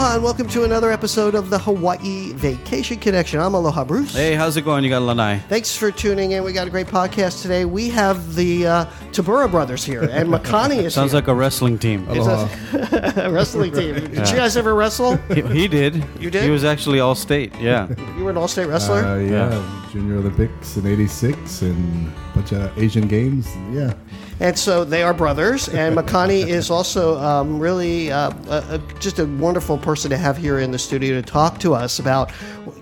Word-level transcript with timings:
Aloha 0.00 0.14
and 0.14 0.24
welcome 0.24 0.48
to 0.48 0.64
another 0.64 0.90
episode 0.90 1.34
of 1.34 1.50
the 1.50 1.58
Hawaii 1.58 2.32
Vacation 2.32 2.98
Connection. 2.98 3.38
I'm 3.38 3.52
Aloha 3.52 3.84
Bruce. 3.84 4.14
Hey, 4.14 4.34
how's 4.34 4.56
it 4.56 4.62
going? 4.62 4.82
You 4.82 4.88
got 4.88 5.02
Lanai. 5.02 5.40
Thanks 5.40 5.76
for 5.76 5.90
tuning 5.90 6.32
in. 6.32 6.42
We 6.42 6.54
got 6.54 6.66
a 6.66 6.70
great 6.70 6.86
podcast 6.86 7.42
today. 7.42 7.66
We 7.66 7.90
have 7.90 8.34
the 8.34 8.66
uh, 8.66 8.84
Tabura 9.12 9.50
brothers 9.50 9.84
here, 9.84 10.04
and 10.04 10.30
Makani 10.30 10.84
is 10.84 10.94
Sounds 10.94 11.12
here. 11.12 11.20
like 11.20 11.28
a 11.28 11.34
wrestling 11.34 11.78
team. 11.78 12.06
It's 12.08 12.26
a, 12.26 13.24
a 13.26 13.30
wrestling 13.30 13.74
team. 13.74 13.94
Did 14.14 14.26
you 14.30 14.36
guys 14.36 14.56
ever 14.56 14.74
wrestle? 14.74 15.16
He, 15.34 15.42
he 15.42 15.68
did. 15.68 16.02
You 16.18 16.30
did? 16.30 16.44
He 16.44 16.50
was 16.50 16.64
actually 16.64 17.00
all 17.00 17.14
state. 17.14 17.54
Yeah. 17.60 17.86
You 18.16 18.24
were 18.24 18.30
an 18.30 18.38
all-state 18.38 18.68
wrestler. 18.68 19.04
Uh, 19.04 19.18
yeah, 19.18 19.89
Junior 19.90 20.16
Olympics 20.16 20.76
in 20.76 20.86
'86 20.86 21.62
and 21.62 22.08
a 22.08 22.34
bunch 22.34 22.52
of 22.52 22.78
Asian 22.78 23.08
games. 23.08 23.48
Yeah, 23.72 23.94
And 24.38 24.56
so 24.58 24.84
they 24.84 25.02
are 25.02 25.12
brothers, 25.12 25.68
and 25.68 25.96
Makani 25.96 26.46
is 26.58 26.70
also 26.70 27.18
um, 27.18 27.58
really 27.58 28.12
uh, 28.12 28.30
a, 28.48 28.74
a, 28.74 28.78
just 29.00 29.18
a 29.18 29.26
wonderful 29.26 29.78
person 29.78 30.10
to 30.10 30.16
have 30.16 30.36
here 30.36 30.60
in 30.60 30.70
the 30.70 30.78
studio 30.78 31.20
to 31.20 31.26
talk 31.26 31.58
to 31.60 31.74
us 31.74 31.98
about, 31.98 32.30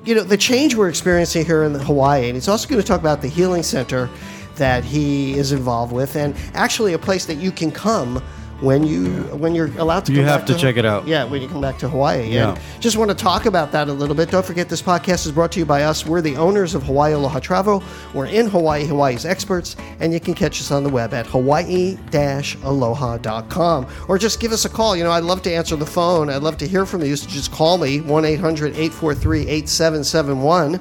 you 0.05 0.15
know, 0.15 0.23
the 0.23 0.37
change 0.37 0.75
we're 0.75 0.89
experiencing 0.89 1.47
here 1.47 1.63
in 1.63 1.75
Hawaii. 1.75 2.27
And 2.27 2.35
he's 2.35 2.49
also 2.49 2.69
going 2.69 2.81
to 2.81 2.87
talk 2.87 3.01
about 3.01 3.23
the 3.23 3.29
healing 3.29 3.63
center 3.63 4.11
that 4.57 4.85
he 4.85 5.39
is 5.39 5.53
involved 5.53 5.93
with, 5.93 6.15
and 6.17 6.37
actually 6.55 6.93
a 6.93 6.99
place 6.99 7.25
that 7.27 7.37
you 7.37 7.51
can 7.51 7.71
come 7.71 8.23
when 8.61 8.83
you 8.83 9.07
when 9.37 9.55
you're 9.55 9.71
allowed 9.79 10.05
to. 10.07 10.13
You 10.13 10.19
come 10.19 10.27
have 10.27 10.41
back 10.41 10.49
to 10.49 10.59
check 10.59 10.77
it 10.77 10.85
out. 10.85 11.07
Yeah, 11.07 11.23
when 11.25 11.41
you 11.41 11.49
come 11.49 11.61
back 11.61 11.79
to 11.79 11.89
Hawaii. 11.89 12.29
Yeah. 12.29 12.55
And 12.55 12.61
just 12.81 12.97
want 12.97 13.11
to 13.11 13.17
talk 13.17 13.47
about 13.47 13.71
that 13.73 13.89
a 13.89 13.93
little 13.93 14.17
bit. 14.17 14.31
Don't 14.31 14.45
forget, 14.45 14.69
this 14.69 14.83
podcast 14.83 15.27
is 15.27 15.33
brought 15.33 15.53
to 15.53 15.61
you 15.61 15.67
by 15.67 15.85
us. 15.85 16.05
We're 16.05 16.21
the 16.21 16.37
owners 16.37 16.75
of 16.75 16.83
Hawaii 16.83 17.13
Aloha 17.13 17.39
Travel. 17.41 17.83
We're 18.15 18.27
in 18.27 18.49
Hawaii, 18.49 18.85
Hawaii's 18.85 19.25
experts, 19.25 19.77
and 20.01 20.13
you 20.13 20.21
can 20.21 20.35
catch 20.35 20.61
us 20.61 20.71
on 20.71 20.83
the 20.83 20.91
web 20.91 21.15
at 21.15 21.27
hawaii-aloha.com. 21.27 23.87
Or 24.09 24.19
just 24.19 24.41
give 24.41 24.53
us 24.53 24.65
a 24.65 24.69
call. 24.69 24.97
You 24.97 25.05
know, 25.05 25.13
I'd 25.13 25.25
love 25.25 25.43
to 25.43 25.53
answer 25.53 25.77
the 25.77 25.87
phone. 25.87 26.31
I'd 26.31 26.43
love 26.43 26.57
to 26.59 26.67
hear 26.67 26.85
from 26.87 27.03
you. 27.03 27.17
So 27.17 27.29
just 27.29 27.53
call 27.53 27.79
me, 27.79 28.01
1-800-843-8771, 28.01 30.81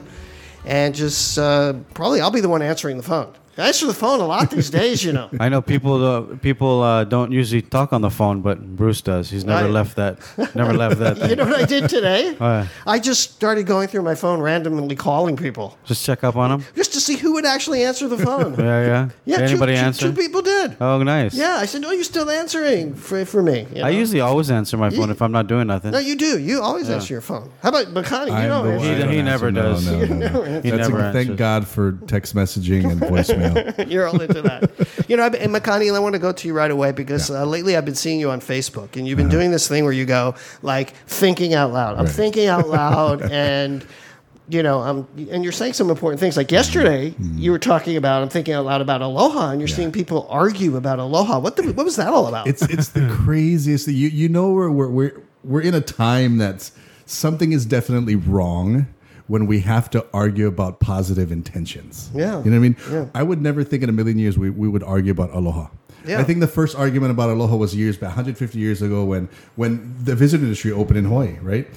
and 0.65 0.95
just 0.95 1.37
uh, 1.37 1.73
probably 1.93 2.21
I'll 2.21 2.31
be 2.31 2.41
the 2.41 2.49
one 2.49 2.61
answering 2.61 2.97
the 2.97 3.03
phone. 3.03 3.33
I 3.57 3.67
answer 3.67 3.87
the 3.87 3.93
phone 3.93 4.19
a 4.19 4.25
lot 4.25 4.51
these 4.51 4.69
days, 4.69 5.03
you 5.03 5.11
know. 5.13 5.29
I 5.39 5.49
know 5.49 5.61
people 5.61 6.05
uh, 6.05 6.21
people 6.37 6.81
uh, 6.83 7.03
don't 7.05 7.31
usually 7.31 7.61
talk 7.61 7.91
on 7.93 8.01
the 8.01 8.09
phone, 8.09 8.41
but 8.41 8.75
Bruce 8.75 9.01
does. 9.01 9.29
He's 9.29 9.45
never 9.45 9.67
I- 9.67 9.69
left 9.69 9.95
that. 9.95 10.19
Never 10.55 10.73
left 10.73 10.99
that. 10.99 11.17
You 11.29 11.35
know 11.35 11.45
what 11.45 11.59
I 11.61 11.65
did 11.65 11.89
today? 11.89 12.33
What? 12.37 12.67
I 12.85 12.99
just 12.99 13.21
started 13.33 13.65
going 13.65 13.87
through 13.87 14.03
my 14.03 14.15
phone 14.15 14.39
randomly 14.41 14.95
calling 14.95 15.35
people. 15.35 15.77
Just 15.85 16.05
check 16.05 16.23
up 16.23 16.35
on 16.35 16.49
them. 16.51 16.65
just 16.75 16.93
to 16.93 16.99
see 16.99 17.15
who 17.17 17.33
would 17.33 17.45
actually 17.45 17.83
answer 17.83 18.07
the 18.07 18.17
phone. 18.17 18.53
Yeah, 18.57 18.85
yeah. 18.85 19.09
Yeah, 19.25 19.37
Did 19.37 19.49
anybody 19.51 19.73
two, 19.73 19.79
two- 19.81 19.85
answer? 19.85 20.09
Two, 20.09 20.15
people 20.15 20.41
did. 20.41 20.77
Oh, 20.79 21.01
nice. 21.03 21.33
Yeah, 21.33 21.55
I 21.57 21.65
said, 21.65 21.81
"No, 21.81 21.91
you're 21.91 22.03
still 22.03 22.29
answering 22.29 22.93
for, 22.95 23.25
for 23.25 23.41
me." 23.41 23.65
you 23.73 23.81
I 23.83 23.89
usually 23.89 24.21
always 24.21 24.49
answer 24.51 24.77
my 24.77 24.89
phone 24.89 25.07
You- 25.07 25.15
if 25.15 25.21
I'm 25.21 25.31
not 25.31 25.47
doing 25.47 25.67
nothing. 25.67 25.91
no, 25.91 25.99
you 25.99 26.15
do. 26.15 26.37
You 26.39 26.61
always 26.61 26.89
answer 26.89 27.13
your 27.13 27.21
phone. 27.21 27.49
How 27.63 27.69
about 27.69 27.87
Makani? 27.87 28.27
You 28.27 28.33
I'm 28.33 28.47
don't. 28.49 28.79
He- 28.79 28.95
don't 28.99 29.11
he 29.11 29.21
never 29.21 29.47
answer. 29.47 29.61
Does. 29.61 29.85
no, 29.87 30.05
no, 30.05 30.29
no. 30.43 30.61
He 30.61 30.69
That's 30.69 30.87
never 30.89 31.09
a, 31.09 31.13
thank. 31.13 31.35
God 31.37 31.67
for 31.67 31.93
text 32.07 32.35
messaging 32.35 32.89
and 32.91 33.01
voicemail. 33.01 33.46
You're 33.87 34.07
all 34.07 34.19
into 34.21 34.41
that. 34.41 34.71
You 35.07 35.17
know, 35.17 35.25
and 35.25 35.53
Makani, 35.53 35.93
I 35.95 35.99
want 35.99 36.13
to 36.13 36.19
go 36.19 36.31
to 36.31 36.47
you 36.47 36.53
right 36.53 36.71
away 36.71 36.91
because 36.91 37.29
uh, 37.29 37.45
lately 37.45 37.75
I've 37.77 37.85
been 37.85 37.95
seeing 37.95 38.19
you 38.19 38.29
on 38.31 38.39
Facebook, 38.41 38.95
and 38.97 39.07
you've 39.07 39.17
been 39.17 39.29
doing 39.29 39.51
this 39.51 39.67
thing 39.67 39.83
where 39.83 39.93
you 39.93 40.05
go 40.05 40.35
like 40.61 40.91
thinking 41.07 41.53
out 41.53 41.71
loud. 41.71 41.93
I'm 41.93 41.99
Uh-huh. 41.99 42.03
Right. 42.05 42.11
thinking 42.15 42.47
out 42.47 42.67
loud, 42.67 43.21
and 43.31 43.85
you 44.49 44.63
know, 44.63 44.79
um, 44.79 45.05
and 45.29 45.43
you're 45.43 45.51
saying 45.51 45.73
some 45.73 45.89
important 45.89 46.19
things. 46.21 46.37
Like 46.37 46.51
yesterday, 46.51 47.09
Mm-hmm. 47.11 47.37
you 47.37 47.51
were 47.51 47.59
talking 47.59 47.97
about 47.97 48.21
I'm 48.23 48.29
thinking 48.29 48.53
out 48.53 48.65
loud 48.65 48.81
about 48.81 49.01
aloha, 49.01 49.51
and 49.51 49.59
you're 49.59 49.67
seeing 49.67 49.91
people 49.91 50.25
argue 50.29 50.77
about 50.77 50.99
aloha. 50.99 51.39
What 51.39 51.55
the, 51.57 51.63
what 51.73 51.83
was 51.85 51.97
that 51.97 52.07
all 52.13 52.27
about? 52.27 52.47
it's 52.47 52.61
it's 52.63 52.89
the 52.89 53.07
craziest. 53.25 53.85
thing. 53.87 53.95
You 53.95 54.07
you 54.07 54.29
know 54.29 54.51
we're 54.51 54.69
we're 54.71 54.89
we're 54.89 55.21
we're 55.43 55.61
in 55.61 55.73
a 55.75 55.81
time 55.81 56.37
that's 56.37 56.71
something 57.05 57.51
is 57.51 57.65
definitely 57.65 58.15
wrong 58.15 58.87
when 59.27 59.45
we 59.47 59.59
have 59.61 59.89
to 59.91 60.05
argue 60.13 60.47
about 60.47 60.79
positive 60.79 61.31
intentions. 61.31 62.09
Yeah. 62.13 62.41
you 62.43 62.51
know 62.51 62.51
what 62.51 62.55
I 62.55 62.59
mean. 62.59 62.75
Yeah. 62.89 63.05
I 63.13 63.23
would 63.23 63.41
never 63.41 63.63
think 63.63 63.83
in 63.83 63.89
a 63.89 63.93
million 63.93 64.17
years 64.17 64.37
we, 64.37 64.49
we 64.49 64.67
would 64.67 64.83
argue 64.83 65.11
about 65.11 65.31
aloha. 65.33 65.67
Yeah. 66.05 66.19
I 66.19 66.23
think 66.23 66.39
the 66.39 66.47
first 66.47 66.77
argument 66.77 67.11
about 67.11 67.29
aloha 67.29 67.55
was 67.57 67.75
years 67.75 67.97
back, 67.97 68.09
150 68.09 68.57
years 68.57 68.81
ago, 68.81 69.03
when 69.03 69.27
when 69.55 69.95
the 70.01 70.15
visitor 70.15 70.43
industry 70.43 70.71
opened 70.71 70.97
in 70.99 71.05
Hawaii. 71.05 71.37
Right? 71.41 71.67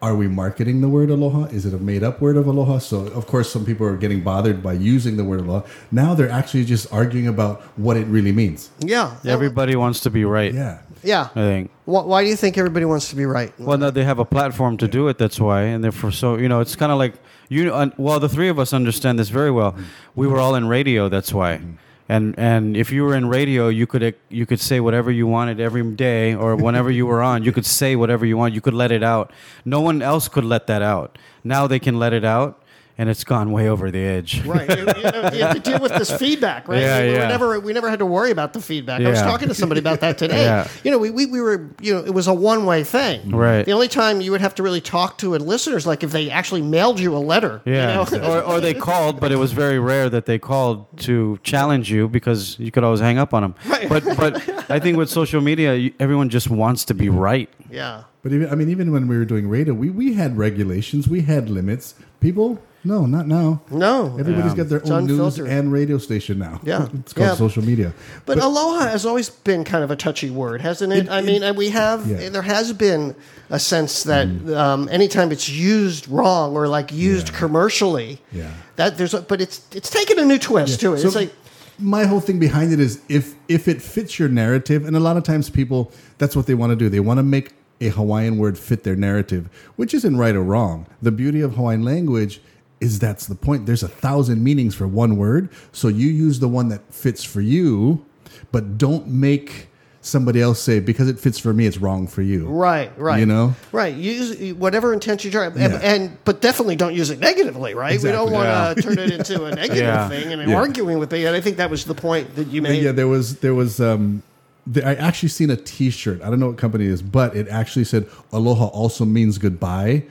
Are 0.00 0.16
we 0.16 0.26
marketing 0.26 0.80
the 0.80 0.88
word 0.88 1.10
aloha? 1.10 1.44
Is 1.44 1.64
it 1.64 1.72
a 1.74 1.78
made 1.78 2.02
up 2.02 2.20
word 2.20 2.36
of 2.36 2.46
aloha? 2.48 2.78
So 2.78 3.06
of 3.06 3.26
course 3.28 3.52
some 3.52 3.64
people 3.64 3.86
are 3.86 3.96
getting 3.96 4.20
bothered 4.22 4.60
by 4.62 4.72
using 4.72 5.16
the 5.16 5.22
word 5.24 5.40
aloha. 5.40 5.64
Now 5.92 6.14
they're 6.14 6.28
actually 6.30 6.64
just 6.64 6.92
arguing 6.92 7.28
about 7.28 7.60
what 7.78 7.96
it 7.96 8.06
really 8.06 8.32
means. 8.32 8.70
yeah, 8.80 9.16
Everybody 9.24 9.76
wants 9.76 10.00
to 10.00 10.10
be 10.10 10.24
right. 10.24 10.52
Yeah. 10.52 10.80
Yeah. 11.02 11.28
I 11.34 11.40
think. 11.40 11.70
Why, 11.84 12.02
why 12.02 12.22
do 12.22 12.28
you 12.28 12.36
think 12.36 12.58
everybody 12.58 12.84
wants 12.84 13.10
to 13.10 13.16
be 13.16 13.24
right? 13.24 13.52
Well, 13.58 13.78
no, 13.78 13.90
they 13.90 14.04
have 14.04 14.18
a 14.18 14.24
platform 14.24 14.76
to 14.78 14.88
do 14.88 15.08
it. 15.08 15.18
That's 15.18 15.40
why, 15.40 15.62
and 15.62 15.82
therefore, 15.82 16.12
so 16.12 16.36
you 16.36 16.48
know, 16.48 16.60
it's 16.60 16.76
kind 16.76 16.92
of 16.92 16.98
like 16.98 17.14
you. 17.48 17.72
Well, 17.96 18.20
the 18.20 18.28
three 18.28 18.48
of 18.48 18.58
us 18.58 18.72
understand 18.72 19.18
this 19.18 19.28
very 19.28 19.50
well. 19.50 19.76
We 20.14 20.26
were 20.26 20.38
all 20.38 20.54
in 20.54 20.68
radio. 20.68 21.08
That's 21.08 21.32
why. 21.32 21.60
And 22.08 22.38
and 22.38 22.76
if 22.76 22.90
you 22.92 23.04
were 23.04 23.14
in 23.14 23.28
radio, 23.28 23.68
you 23.68 23.86
could 23.86 24.02
eh, 24.02 24.12
you 24.28 24.44
could 24.44 24.60
say 24.60 24.80
whatever 24.80 25.10
you 25.10 25.26
wanted 25.26 25.60
every 25.60 25.82
day, 25.92 26.34
or 26.34 26.56
whenever 26.56 26.90
you 26.90 27.06
were 27.06 27.22
on, 27.22 27.42
you 27.42 27.52
could 27.52 27.66
say 27.66 27.96
whatever 27.96 28.26
you 28.26 28.36
want. 28.36 28.54
You 28.54 28.60
could 28.60 28.74
let 28.74 28.92
it 28.92 29.02
out. 29.02 29.32
No 29.64 29.80
one 29.80 30.02
else 30.02 30.28
could 30.28 30.44
let 30.44 30.66
that 30.66 30.82
out. 30.82 31.16
Now 31.44 31.66
they 31.66 31.78
can 31.78 31.98
let 31.98 32.12
it 32.12 32.24
out, 32.24 32.61
and 32.98 33.08
it's 33.08 33.24
gone 33.24 33.50
way 33.52 33.68
over 33.68 33.90
the 33.90 33.98
edge. 34.04 34.44
Right, 34.44 34.68
you, 34.68 34.76
you 34.76 34.84
know, 35.10 35.30
you 35.32 35.42
have 35.42 35.54
to 35.54 35.60
deal 35.60 35.80
with 35.80 35.92
this 35.92 36.10
feedback, 36.12 36.68
right? 36.68 36.80
Yeah, 36.80 37.00
we, 37.00 37.06
we 37.08 37.14
yeah. 37.14 37.28
never 37.28 37.60
we 37.60 37.72
never 37.72 37.88
had 37.90 37.98
to 38.00 38.06
worry 38.06 38.30
about 38.30 38.52
the 38.52 38.60
feedback. 38.60 39.00
I 39.00 39.08
was 39.10 39.20
talking 39.20 39.48
to 39.48 39.54
somebody 39.54 39.80
about 39.80 40.00
that 40.00 40.18
today. 40.18 40.44
Yeah. 40.44 40.68
You 40.84 40.90
know, 40.90 40.98
we, 40.98 41.10
we, 41.10 41.26
we 41.26 41.40
were 41.40 41.70
you 41.80 41.94
know 41.94 42.00
it 42.04 42.12
was 42.14 42.26
a 42.26 42.34
one 42.34 42.66
way 42.66 42.84
thing. 42.84 43.30
Right. 43.30 43.64
The 43.64 43.72
only 43.72 43.88
time 43.88 44.20
you 44.20 44.30
would 44.30 44.40
have 44.40 44.54
to 44.56 44.62
really 44.62 44.80
talk 44.80 45.18
to 45.18 45.34
a 45.34 45.38
listener 45.38 45.76
is 45.76 45.86
like 45.86 46.02
if 46.02 46.10
they 46.12 46.30
actually 46.30 46.62
mailed 46.62 47.00
you 47.00 47.16
a 47.16 47.18
letter. 47.18 47.62
you 47.64 47.74
Yeah, 47.74 47.94
know? 47.94 48.04
or, 48.30 48.42
or 48.42 48.60
they 48.60 48.74
called, 48.74 49.20
but 49.20 49.32
it 49.32 49.36
was 49.36 49.52
very 49.52 49.78
rare 49.78 50.10
that 50.10 50.26
they 50.26 50.38
called 50.38 50.86
to 51.00 51.38
challenge 51.42 51.90
you 51.90 52.08
because 52.08 52.58
you 52.58 52.70
could 52.70 52.84
always 52.84 53.00
hang 53.00 53.18
up 53.18 53.32
on 53.34 53.42
them. 53.42 53.54
Right. 53.66 53.88
But 53.88 54.04
but 54.16 54.70
I 54.70 54.78
think 54.78 54.96
with 54.98 55.08
social 55.10 55.40
media, 55.40 55.90
everyone 55.98 56.28
just 56.28 56.50
wants 56.50 56.84
to 56.86 56.94
be 56.94 57.08
right. 57.08 57.48
yeah. 57.70 58.04
But 58.22 58.32
even, 58.32 58.48
I 58.50 58.54
mean, 58.54 58.68
even 58.70 58.92
when 58.92 59.08
we 59.08 59.18
were 59.18 59.24
doing 59.24 59.48
radio, 59.48 59.74
we, 59.74 59.90
we 59.90 60.14
had 60.14 60.38
regulations, 60.38 61.08
we 61.08 61.22
had 61.22 61.50
limits. 61.50 61.96
People, 62.20 62.62
no, 62.84 63.06
not 63.06 63.26
now. 63.28 63.62
No. 63.70 64.16
Everybody's 64.18 64.52
Yeah. 64.52 64.56
got 64.56 64.68
their 64.68 64.78
It's 64.78 64.90
own 64.90 65.06
news 65.06 65.38
and 65.38 65.72
radio 65.72 65.98
station 65.98 66.38
now. 66.38 66.60
Yeah. 66.64 66.88
it's 67.00 67.12
called 67.12 67.28
Yeah. 67.28 67.34
social 67.36 67.64
media. 67.64 67.92
But, 68.26 68.38
aloha 68.38 68.88
has 68.88 69.06
always 69.06 69.30
been 69.30 69.62
kind 69.64 69.84
of 69.84 69.90
a 69.90 69.96
touchy 69.96 70.30
word, 70.30 70.60
hasn't 70.62 70.92
it? 70.92 71.04
It- 71.06 71.08
I 71.10 71.20
it- 71.20 71.24
mean, 71.24 71.56
we 71.56 71.68
have 71.70 72.06
Yeah. 72.06 72.28
there 72.28 72.42
has 72.42 72.72
been 72.72 73.14
a 73.50 73.58
sense 73.58 74.02
that 74.04 74.26
um, 74.54 74.88
anytime 74.90 75.30
it's 75.30 75.48
used 75.48 76.08
wrong 76.08 76.54
or 76.56 76.66
like 76.68 76.92
used 76.92 77.32
commercially, 77.32 78.20
Yeah. 78.32 78.48
that 78.76 78.98
there's 78.98 79.14
a, 79.14 79.20
but 79.22 79.40
it's 79.40 79.60
it's 79.74 79.90
taken 79.90 80.18
a 80.18 80.24
new 80.24 80.38
twist 80.38 80.80
to 80.80 80.94
it. 80.94 80.98
So 81.00 81.06
it's 81.06 81.16
like 81.16 81.32
my 81.78 82.04
whole 82.04 82.20
thing 82.20 82.38
behind 82.38 82.72
it 82.72 82.80
is 82.80 83.00
if 83.08 83.34
if 83.48 83.68
it 83.68 83.80
fits 83.82 84.18
your 84.18 84.28
narrative, 84.28 84.84
and 84.86 84.96
a 84.96 85.00
lot 85.00 85.16
of 85.16 85.22
times 85.24 85.50
people 85.50 85.90
that's 86.18 86.34
what 86.34 86.46
they 86.46 86.54
want 86.54 86.70
to 86.70 86.76
do. 86.76 86.88
They 86.88 87.00
want 87.00 87.18
to 87.18 87.22
make 87.22 87.50
a 87.80 87.88
Hawaiian 87.88 88.38
word 88.38 88.56
fit 88.58 88.84
their 88.84 88.94
narrative, 88.96 89.48
which 89.76 89.92
isn't 89.92 90.16
right 90.16 90.34
or 90.36 90.42
wrong. 90.42 90.86
The 91.02 91.10
beauty 91.10 91.40
of 91.40 91.54
Hawaiian 91.56 91.82
language 91.84 92.40
is 92.82 92.98
that's 92.98 93.26
the 93.26 93.34
point. 93.34 93.66
There's 93.66 93.82
a 93.82 93.88
thousand 93.88 94.42
meanings 94.44 94.74
for 94.74 94.86
one 94.86 95.16
word, 95.16 95.48
so 95.72 95.88
you 95.88 96.08
use 96.08 96.40
the 96.40 96.48
one 96.48 96.68
that 96.68 96.82
fits 96.92 97.22
for 97.24 97.40
you, 97.40 98.04
but 98.50 98.76
don't 98.78 99.06
make 99.06 99.68
somebody 100.04 100.40
else 100.42 100.60
say 100.60 100.80
because 100.80 101.08
it 101.08 101.16
fits 101.16 101.38
for 101.38 101.52
me, 101.54 101.64
it's 101.64 101.78
wrong 101.78 102.08
for 102.08 102.22
you. 102.22 102.44
Right, 102.48 102.90
right. 102.98 103.20
You 103.20 103.26
know? 103.26 103.54
right. 103.70 103.94
Use 103.94 104.52
whatever 104.54 104.92
intent 104.92 105.24
you 105.24 105.30
try, 105.30 105.46
and, 105.46 105.56
Yeah. 105.56 105.78
and 105.80 106.18
but 106.24 106.40
definitely 106.40 106.74
don't 106.74 106.92
use 106.94 107.10
it 107.10 107.20
negatively, 107.20 107.74
right? 107.74 108.02
We 108.02 108.10
don't 108.10 108.26
Exactly. 108.28 108.32
want 108.32 108.76
to 108.76 108.82
turn 108.82 108.98
it 108.98 109.12
into 109.12 109.44
a 109.44 109.50
negative 109.54 109.76
Yeah. 109.76 110.08
thing 110.08 110.32
and 110.32 110.50
Yeah. 110.50 110.56
arguing 110.56 110.98
with 110.98 111.12
it. 111.12 111.24
And 111.24 111.36
I 111.36 111.40
think 111.40 111.56
that 111.58 111.70
was 111.70 111.84
the 111.84 111.94
point 111.94 112.34
that 112.34 112.48
you 112.48 112.60
made. 112.62 112.82
Yeah, 112.82 112.90
there 112.92 113.06
was 113.06 113.36
there 113.36 113.54
was 113.54 113.78
um 113.80 114.22
there, 114.66 114.84
I 114.86 114.94
actually 114.94 115.28
seen 115.28 115.50
a 115.50 115.56
T-shirt. 115.56 116.20
I 116.22 116.30
don't 116.30 116.40
know 116.40 116.48
what 116.48 116.56
company 116.58 116.86
it 116.86 116.90
is, 116.90 117.02
but 117.02 117.36
it 117.36 117.46
actually 117.48 117.84
said 117.84 118.06
"Aloha" 118.32 118.66
also 118.66 119.04
means 119.04 119.38
goodbye, 119.38 120.02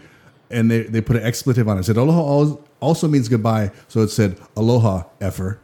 and 0.52 0.70
they 0.70 0.84
they 0.84 1.02
put 1.02 1.16
an 1.16 1.24
expletive 1.24 1.68
on 1.68 1.78
it. 1.78 1.82
It 1.82 1.84
said 1.86 1.98
"Aloha" 1.98 2.56
also 2.80 3.08
means 3.08 3.28
goodbye, 3.30 3.72
so 3.88 4.02
it 4.02 4.10
said 4.10 4.38
"Aloha" 4.56 5.04
effer. 5.20 5.60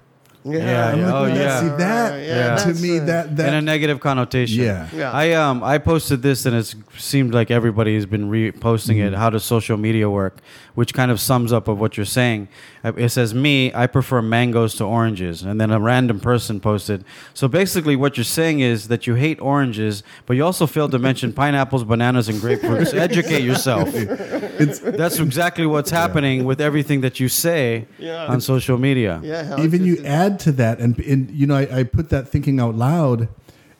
Yeah, 0.51 0.89
I'm 0.89 0.99
yeah. 0.99 1.05
like, 1.05 1.13
Oh, 1.13 1.21
well, 1.23 1.35
yeah. 1.37 1.59
See 1.61 1.67
that 1.77 2.25
Yeah, 2.27 2.55
to 2.55 2.65
that's, 2.67 2.81
me 2.81 2.99
uh, 2.99 3.05
that 3.05 3.39
in 3.39 3.53
a 3.53 3.61
negative 3.61 3.99
connotation. 3.99 4.63
Yeah. 4.63 4.87
Yeah. 4.93 5.11
I 5.11 5.33
um 5.33 5.63
I 5.63 5.77
posted 5.77 6.21
this 6.21 6.45
and 6.45 6.55
it 6.55 6.73
seemed 6.97 7.33
like 7.33 7.51
everybody 7.51 7.95
has 7.95 8.05
been 8.05 8.29
reposting 8.29 8.97
Mm-hmm. 8.97 9.13
it. 9.13 9.17
How 9.17 9.29
does 9.29 9.43
social 9.43 9.77
media 9.77 10.09
work? 10.09 10.37
Which 10.75 10.93
kind 10.93 11.09
of 11.11 11.19
sums 11.19 11.51
up 11.51 11.67
of 11.67 11.79
what 11.79 11.97
you're 11.97 12.05
saying. 12.05 12.47
Uh, 12.83 12.93
It 12.95 13.09
says 13.09 13.33
me, 13.33 13.71
I 13.73 13.87
prefer 13.87 14.21
mangoes 14.21 14.75
to 14.75 14.83
oranges, 14.85 15.41
and 15.43 15.59
then 15.59 15.71
a 15.71 15.79
random 15.79 16.19
person 16.19 16.59
posted. 16.59 17.03
So 17.33 17.47
basically, 17.47 17.95
what 17.95 18.15
you're 18.17 18.23
saying 18.41 18.59
is 18.59 18.87
that 18.87 19.07
you 19.07 19.15
hate 19.15 19.39
oranges, 19.41 20.03
but 20.27 20.37
you 20.37 20.45
also 20.45 20.67
failed 20.67 20.91
to 20.91 20.99
mention 20.99 21.33
pineapples, 21.43 21.83
bananas, 21.83 22.29
and 22.29 22.39
grapefruits. 22.39 22.93
Educate 23.07 23.43
yourself. 23.43 23.89
it's 23.93 24.79
That's 24.79 25.19
exactly 25.19 25.65
what's 25.65 25.89
happening 25.91 26.45
with 26.45 26.61
everything 26.61 27.01
that 27.01 27.19
you 27.19 27.27
say 27.29 27.87
Yeah. 27.99 28.27
on 28.31 28.39
social 28.41 28.77
media. 28.77 29.19
yeah, 29.23 29.59
even 29.65 29.83
you 29.85 29.97
add 30.05 30.36
to 30.41 30.51
that 30.53 30.79
and, 30.79 30.97
and 30.99 31.29
you 31.31 31.45
know 31.47 31.55
I, 31.55 31.79
I 31.79 31.83
put 31.83 32.09
that 32.09 32.27
thinking 32.27 32.59
out 32.59 32.75
loud 32.75 33.27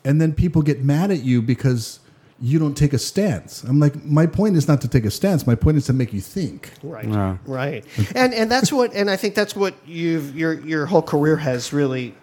and 0.04 0.22
then 0.22 0.34
people 0.34 0.62
get 0.62 0.84
mad 0.84 1.12
at 1.12 1.24
you 1.24 1.42
because 1.42 2.00
you 2.40 2.60
don't 2.60 2.76
take 2.78 2.94
a 2.94 3.00
stance. 3.00 3.64
I'm 3.64 3.80
like, 3.80 4.06
my 4.06 4.28
point 4.28 4.58
is 4.58 4.68
not 4.68 4.80
to 4.82 4.88
take 4.88 5.06
a 5.06 5.12
stance. 5.12 5.48
My 5.48 5.56
point 5.56 5.76
is 5.78 5.88
to 5.88 5.94
make 5.94 6.14
you 6.14 6.22
think. 6.22 6.72
Right. 6.84 7.08
Yeah. 7.08 7.38
Right. 7.48 7.84
And 8.16 8.32
and 8.34 8.50
that's 8.52 8.72
what 8.72 8.94
and 8.94 9.10
I 9.10 9.16
think 9.16 9.34
that's 9.34 9.56
what 9.56 9.74
you've 9.88 10.38
your 10.38 10.54
your 10.54 10.86
whole 10.86 11.02
career 11.02 11.38
has 11.38 11.74
really 11.74 12.14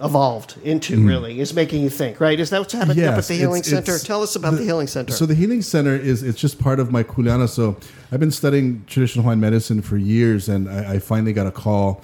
evolved 0.00 0.56
into 0.64 1.04
really 1.06 1.40
is 1.40 1.54
making 1.54 1.82
you 1.82 1.90
think, 1.90 2.20
right? 2.20 2.38
Is 2.38 2.50
that 2.50 2.60
what's 2.60 2.72
happening 2.72 3.04
up 3.04 3.14
at 3.14 3.24
Mm. 3.24 3.28
The 3.28 3.34
Healing 3.34 3.60
it's- 3.60 3.70
Center? 3.70 3.92
it's- 3.94 4.02
Tell 4.04 4.22
us 4.22 4.36
about 4.36 4.54
the, 4.54 4.62
Healing 4.64 4.86
Center. 4.86 5.12
So 5.12 5.26
the 5.26 5.34
healing 5.34 5.62
center 5.62 5.94
is 5.96 6.22
it's 6.22 6.40
just 6.40 6.58
part 6.58 6.78
of 6.80 6.90
my 6.92 7.02
kuleana. 7.02 7.48
So 7.48 7.76
I've 8.12 8.20
been 8.20 8.30
studying 8.32 8.84
traditional 8.86 9.22
Hawaiian 9.22 9.40
medicine 9.40 9.82
for 9.82 9.96
years, 9.96 10.48
and 10.48 10.68
I, 10.68 10.94
I 10.94 10.98
finally 10.98 11.32
got 11.32 11.46
a 11.46 11.52
call 11.52 12.00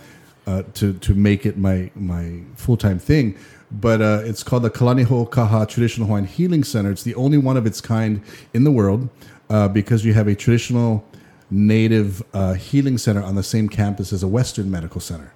uh, 0.51 0.63
to 0.75 0.93
to 0.95 1.15
make 1.15 1.47
it 1.47 1.57
my 1.57 1.91
my 1.95 2.41
full 2.57 2.77
time 2.77 2.99
thing. 2.99 3.37
But 3.71 4.03
uh, 4.03 4.23
it's 4.25 4.43
called 4.43 4.65
the 4.65 4.71
Kalani 4.71 5.05
Ho'okaha 5.05 5.69
Traditional 5.69 6.09
Hawaiian 6.09 6.27
Healing 6.27 6.65
Center. 6.65 6.91
It's 6.91 7.05
the 7.05 7.15
only 7.15 7.39
one 7.39 7.57
of 7.57 7.67
its 7.67 7.81
kind 7.81 8.21
in 8.53 8.65
the 8.65 8.73
world 8.73 9.09
uh, 9.49 9.69
because 9.69 10.05
you 10.05 10.13
have 10.15 10.27
a 10.27 10.35
traditional 10.35 11.05
native 11.51 12.23
uh, 12.35 12.55
healing 12.55 12.99
center 12.99 13.23
on 13.23 13.37
the 13.37 13.43
same 13.43 13.69
campus 13.69 14.13
as 14.13 14.23
a 14.25 14.29
Western 14.29 14.71
medical 14.71 15.01
center. 15.01 15.33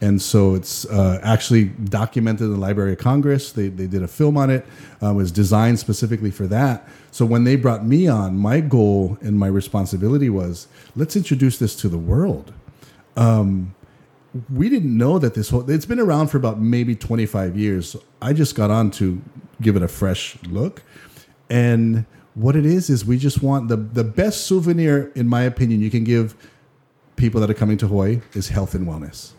And 0.00 0.20
so 0.20 0.54
it's 0.54 0.84
uh, 0.86 1.20
actually 1.22 1.66
documented 1.66 2.46
in 2.46 2.52
the 2.52 2.58
Library 2.58 2.92
of 2.92 2.98
Congress. 2.98 3.52
They, 3.52 3.68
they 3.68 3.86
did 3.86 4.02
a 4.02 4.08
film 4.08 4.36
on 4.36 4.50
it. 4.50 4.66
Uh, 5.00 5.10
it 5.10 5.14
was 5.14 5.30
designed 5.30 5.78
specifically 5.78 6.32
for 6.32 6.48
that. 6.48 6.88
So 7.12 7.24
when 7.24 7.44
they 7.44 7.54
brought 7.56 7.84
me 7.84 8.08
on, 8.08 8.36
my 8.36 8.60
goal 8.60 9.16
and 9.20 9.38
my 9.38 9.46
responsibility 9.46 10.28
was 10.28 10.66
let's 10.96 11.14
introduce 11.16 11.58
this 11.58 11.76
to 11.76 11.88
the 11.88 11.98
world. 11.98 12.52
Um, 13.16 13.74
we 14.50 14.68
didn't 14.68 14.96
know 14.96 15.18
that 15.18 15.34
this 15.34 15.50
whole 15.50 15.68
it's 15.70 15.86
been 15.86 16.00
around 16.00 16.28
for 16.28 16.36
about 16.36 16.60
maybe 16.60 16.94
25 16.94 17.56
years. 17.56 17.96
I 18.20 18.32
just 18.32 18.54
got 18.54 18.70
on 18.70 18.90
to 18.92 19.20
give 19.60 19.76
it 19.76 19.82
a 19.82 19.88
fresh 19.88 20.36
look. 20.44 20.82
And 21.50 22.06
what 22.34 22.56
it 22.56 22.64
is 22.64 22.88
is 22.88 23.04
we 23.04 23.18
just 23.18 23.42
want 23.42 23.68
the 23.68 23.76
the 23.76 24.04
best 24.04 24.46
souvenir, 24.46 25.12
in 25.14 25.28
my 25.28 25.42
opinion, 25.42 25.82
you 25.82 25.90
can 25.90 26.04
give 26.04 26.34
people 27.16 27.40
that 27.40 27.50
are 27.50 27.54
coming 27.54 27.76
to 27.78 27.86
Hawaii 27.86 28.20
is 28.32 28.48
health 28.48 28.74
and 28.74 28.86
wellness. 28.86 29.32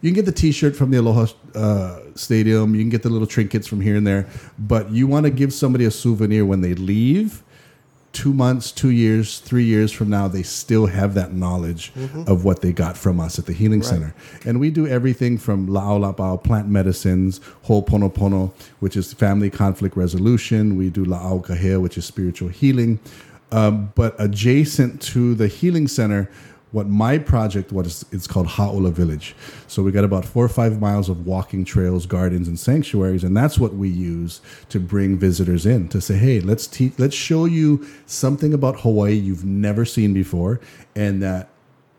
You 0.00 0.08
can 0.08 0.14
get 0.14 0.24
the 0.24 0.32
T-shirt 0.32 0.74
from 0.74 0.90
the 0.90 0.96
Aloha 0.96 1.26
uh, 1.54 2.00
Stadium. 2.14 2.74
You 2.74 2.80
can 2.80 2.88
get 2.88 3.02
the 3.02 3.10
little 3.10 3.26
trinkets 3.26 3.66
from 3.66 3.82
here 3.82 3.96
and 3.96 4.06
there, 4.06 4.26
but 4.58 4.90
you 4.90 5.06
want 5.06 5.24
to 5.24 5.30
give 5.30 5.52
somebody 5.52 5.84
a 5.84 5.90
souvenir 5.90 6.46
when 6.46 6.62
they 6.62 6.72
leave. 6.72 7.42
Two 8.12 8.32
months, 8.32 8.72
two 8.72 8.90
years, 8.90 9.38
three 9.38 9.64
years 9.64 9.92
from 9.92 10.10
now, 10.10 10.26
they 10.26 10.42
still 10.42 10.86
have 10.86 11.14
that 11.14 11.32
knowledge 11.32 11.92
of 12.26 12.44
what 12.44 12.60
they 12.60 12.72
got 12.72 12.96
from 12.96 13.20
us 13.20 13.38
at 13.38 13.46
the 13.46 13.52
Healing 13.52 13.82
Center. 13.82 14.14
And 14.44 14.58
we 14.58 14.70
do 14.70 14.86
everything 14.86 15.38
from 15.38 15.68
La'au 15.68 16.42
plant 16.42 16.68
medicines, 16.68 17.40
Ho'oponopono, 17.66 18.52
which 18.80 18.96
is 18.96 19.12
family 19.12 19.48
conflict 19.48 19.96
resolution. 19.96 20.76
We 20.76 20.90
do 20.90 21.04
La'au 21.04 21.44
Kahea, 21.44 21.80
which 21.80 21.96
is 21.96 22.04
spiritual 22.04 22.48
healing. 22.48 22.98
Um, 23.52 23.92
but 23.94 24.14
adjacent 24.18 25.00
to 25.02 25.34
the 25.34 25.48
Healing 25.48 25.88
Center, 25.88 26.28
what 26.72 26.86
my 26.88 27.18
project 27.18 27.72
was 27.72 28.04
it's 28.12 28.26
called 28.26 28.46
Ha'ola 28.46 28.90
Village. 28.90 29.34
So 29.66 29.82
we 29.82 29.90
got 29.90 30.04
about 30.04 30.24
four 30.24 30.44
or 30.44 30.48
five 30.48 30.80
miles 30.80 31.08
of 31.08 31.26
walking 31.26 31.64
trails, 31.64 32.06
gardens, 32.06 32.46
and 32.48 32.58
sanctuaries, 32.58 33.24
and 33.24 33.36
that's 33.36 33.58
what 33.58 33.74
we 33.74 33.88
use 33.88 34.40
to 34.68 34.78
bring 34.78 35.18
visitors 35.18 35.66
in 35.66 35.88
to 35.88 36.00
say, 36.00 36.16
hey, 36.16 36.40
let's 36.40 36.66
teach, 36.66 36.92
let's 36.98 37.16
show 37.16 37.44
you 37.44 37.86
something 38.06 38.54
about 38.54 38.80
Hawaii 38.80 39.14
you've 39.14 39.44
never 39.44 39.84
seen 39.84 40.14
before, 40.14 40.60
and 40.94 41.22
that 41.22 41.48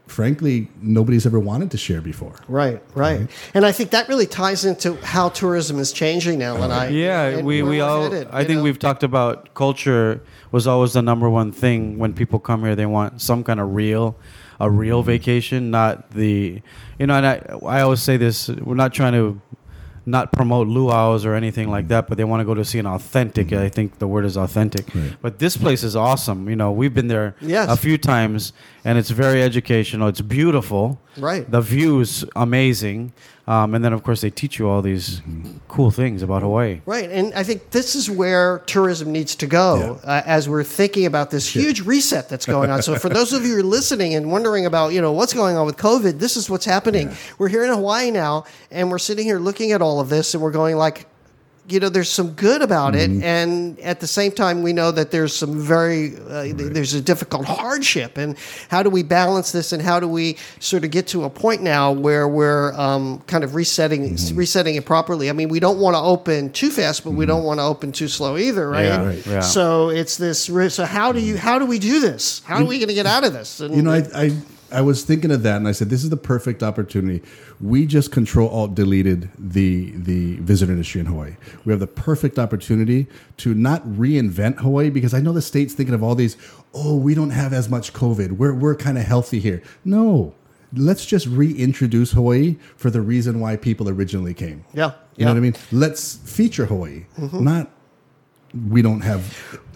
frankly 0.07 0.67
nobody's 0.81 1.25
ever 1.25 1.39
wanted 1.39 1.71
to 1.71 1.77
share 1.77 2.01
before. 2.01 2.35
Right, 2.47 2.81
right, 2.95 3.29
and 3.53 3.65
I 3.65 3.71
think 3.71 3.91
that 3.91 4.07
really 4.09 4.25
ties 4.25 4.65
into 4.65 4.95
how 4.97 5.29
tourism 5.29 5.79
is 5.79 5.91
changing 5.93 6.39
now. 6.39 6.61
And 6.61 6.71
I, 6.71 6.87
Yeah, 6.89 7.23
and 7.27 7.47
we, 7.47 7.61
we 7.61 7.79
all. 7.81 8.03
headed, 8.03 8.27
I 8.31 8.43
think 8.43 8.57
know? 8.57 8.63
we've 8.63 8.79
talked 8.79 9.03
about 9.03 9.53
culture 9.53 10.21
was 10.51 10.67
always 10.67 10.93
the 10.93 11.01
number 11.01 11.29
one 11.29 11.51
thing 11.51 11.97
when 11.97 12.13
people 12.13 12.39
come 12.39 12.63
here. 12.63 12.75
They 12.75 12.85
want 12.85 13.21
some 13.21 13.43
kind 13.43 13.59
of 13.61 13.73
real, 13.73 14.17
a 14.65 14.69
real 14.69 15.01
vacation, 15.03 15.71
not 15.71 16.11
the, 16.11 16.61
you 16.99 17.05
know. 17.07 17.15
And 17.15 17.25
I 17.25 17.35
I 17.77 17.81
always 17.81 18.01
say 18.01 18.17
this: 18.17 18.49
we're 18.49 18.75
not 18.85 18.93
trying 18.93 19.13
to 19.13 19.41
not 20.05 20.31
promote 20.31 20.67
luau's 20.67 21.25
or 21.25 21.35
anything 21.35 21.69
like 21.69 21.87
that, 21.89 22.07
but 22.07 22.17
they 22.17 22.23
want 22.23 22.41
to 22.41 22.45
go 22.45 22.55
to 22.55 22.65
see 22.65 22.79
an 22.79 22.87
authentic. 22.87 23.47
Mm-hmm. 23.47 23.65
I 23.65 23.69
think 23.69 23.99
the 23.99 24.07
word 24.07 24.25
is 24.25 24.35
authentic. 24.35 24.85
But 25.21 25.37
this 25.37 25.55
place 25.55 25.83
is 25.83 25.95
awesome. 25.95 26.49
You 26.49 26.55
know, 26.55 26.71
we've 26.71 26.93
been 26.93 27.07
there 27.07 27.35
Yes. 27.39 27.69
a 27.69 27.77
few 27.77 27.97
times, 27.99 28.51
and 28.83 28.97
it's 28.97 29.11
very 29.11 29.43
educational. 29.43 30.07
It's 30.07 30.21
beautiful. 30.21 30.99
Right. 31.17 31.45
The 31.49 31.61
view's 31.61 32.25
amazing, 32.35 33.13
um, 33.51 33.75
and 33.75 33.83
then 33.83 33.91
of 33.91 34.01
course 34.01 34.21
they 34.21 34.29
teach 34.29 34.57
you 34.59 34.69
all 34.69 34.81
these 34.81 35.21
cool 35.67 35.91
things 35.91 36.21
about 36.21 36.41
Hawaii. 36.41 36.79
Right, 36.85 37.09
and 37.09 37.33
I 37.33 37.43
think 37.43 37.71
this 37.71 37.95
is 37.95 38.09
where 38.09 38.59
tourism 38.59 39.11
needs 39.11 39.35
to 39.35 39.45
go 39.45 39.99
uh, 40.05 40.21
as 40.25 40.47
we're 40.47 40.63
thinking 40.63 41.05
about 41.05 41.31
this 41.31 41.53
huge 41.53 41.81
reset 41.81 42.29
that's 42.29 42.45
going 42.45 42.69
on. 42.69 42.81
So, 42.81 42.95
for 42.95 43.09
those 43.09 43.33
of 43.33 43.43
you 43.43 43.55
who 43.55 43.59
are 43.59 43.63
listening 43.63 44.15
and 44.15 44.31
wondering 44.31 44.65
about, 44.65 44.93
you 44.93 45.01
know, 45.01 45.11
what's 45.11 45.33
going 45.33 45.57
on 45.57 45.65
with 45.65 45.75
COVID, 45.75 46.17
this 46.17 46.37
is 46.37 46.49
what's 46.49 46.63
happening. 46.63 47.11
We're 47.37 47.49
here 47.49 47.65
in 47.65 47.69
Hawaii 47.71 48.09
now, 48.09 48.45
and 48.71 48.89
we're 48.89 48.99
sitting 48.99 49.25
here 49.25 49.39
looking 49.39 49.73
at 49.73 49.81
all 49.81 49.99
of 49.99 50.07
this, 50.07 50.33
and 50.33 50.41
we're 50.41 50.51
going 50.51 50.77
like, 50.77 51.07
you 51.67 51.79
know, 51.79 51.89
there's 51.89 52.09
some 52.09 52.31
good 52.31 52.61
about 52.61 52.95
it, 52.95 53.09
and 53.09 53.79
at 53.79 53.99
the 53.99 54.07
same 54.07 54.31
time, 54.31 54.61
we 54.63 54.73
know 54.73 54.91
that 54.91 55.11
there's 55.11 55.35
some 55.35 55.59
very 55.59 56.15
uh, 56.17 56.47
there's 56.53 56.93
a 56.93 57.01
difficult 57.01 57.45
hardship, 57.45 58.17
and 58.17 58.35
how 58.69 58.83
do 58.83 58.89
we 58.89 59.03
balance 59.03 59.51
this, 59.51 59.71
and 59.71 59.81
how 59.81 59.99
do 59.99 60.07
we 60.07 60.37
sort 60.59 60.83
of 60.83 60.91
get 60.91 61.07
to 61.07 61.23
a 61.23 61.29
point 61.29 61.61
now 61.61 61.91
where 61.91 62.27
we're 62.27 62.73
um, 62.73 63.19
kind 63.27 63.43
of 63.43 63.55
resetting 63.55 64.17
resetting 64.33 64.75
it 64.75 64.85
properly? 64.85 65.29
I 65.29 65.33
mean, 65.33 65.49
we 65.49 65.59
don't 65.59 65.79
want 65.79 65.95
to 65.95 66.01
open 66.01 66.51
too 66.51 66.71
fast, 66.71 67.03
but 67.03 67.11
we 67.11 67.25
don't 67.25 67.43
want 67.43 67.59
to 67.59 67.63
open 67.63 67.91
too 67.91 68.07
slow 68.07 68.37
either, 68.37 68.69
right? 68.69 68.85
Yeah, 68.85 69.05
right. 69.05 69.25
Yeah. 69.25 69.39
So 69.41 69.89
it's 69.89 70.17
this. 70.17 70.43
So 70.73 70.85
how 70.85 71.11
do 71.11 71.19
you 71.21 71.37
how 71.37 71.59
do 71.59 71.65
we 71.65 71.79
do 71.79 71.99
this? 71.99 72.41
How 72.45 72.57
are 72.57 72.65
we 72.65 72.79
going 72.79 72.89
to 72.89 72.95
get 72.95 73.05
out 73.05 73.23
of 73.23 73.33
this? 73.33 73.59
And, 73.59 73.75
You 73.75 73.83
know, 73.83 73.91
I, 73.91 74.03
I 74.13 74.31
I 74.71 74.81
was 74.81 75.03
thinking 75.03 75.31
of 75.31 75.43
that, 75.43 75.57
and 75.57 75.67
I 75.67 75.71
said, 75.71 75.89
"This 75.89 76.03
is 76.03 76.09
the 76.09 76.17
perfect 76.17 76.63
opportunity." 76.63 77.21
We 77.59 77.85
just 77.85 78.11
control 78.11 78.49
alt 78.49 78.75
deleted 78.75 79.29
the 79.37 79.91
the 79.95 80.35
visitor 80.37 80.71
industry 80.71 81.01
in 81.01 81.07
Hawaii. 81.07 81.35
We 81.65 81.71
have 81.71 81.79
the 81.79 81.87
perfect 81.87 82.39
opportunity 82.39 83.07
to 83.37 83.53
not 83.53 83.87
reinvent 83.87 84.59
Hawaii 84.59 84.89
because 84.89 85.13
I 85.13 85.19
know 85.19 85.33
the 85.33 85.41
state's 85.41 85.73
thinking 85.73 85.95
of 85.95 86.03
all 86.03 86.15
these. 86.15 86.37
Oh, 86.73 86.95
we 86.95 87.13
don't 87.13 87.31
have 87.31 87.53
as 87.53 87.69
much 87.69 87.93
COVID. 87.93 88.33
We're 88.33 88.53
we're 88.53 88.75
kind 88.75 88.97
of 88.97 89.05
healthy 89.05 89.39
here. 89.39 89.61
No, 89.83 90.33
let's 90.73 91.05
just 91.05 91.27
reintroduce 91.27 92.11
Hawaii 92.11 92.57
for 92.75 92.89
the 92.89 93.01
reason 93.01 93.39
why 93.39 93.57
people 93.57 93.89
originally 93.89 94.33
came. 94.33 94.63
Yeah, 94.73 94.91
you 95.17 95.25
know 95.25 95.31
what 95.31 95.37
I 95.37 95.41
mean. 95.41 95.55
Let's 95.71 96.17
feature 96.17 96.65
Hawaii, 96.65 97.05
mm-hmm. 97.17 97.43
not. 97.43 97.71
We 98.69 98.81
don't 98.81 99.01
have 99.01 99.21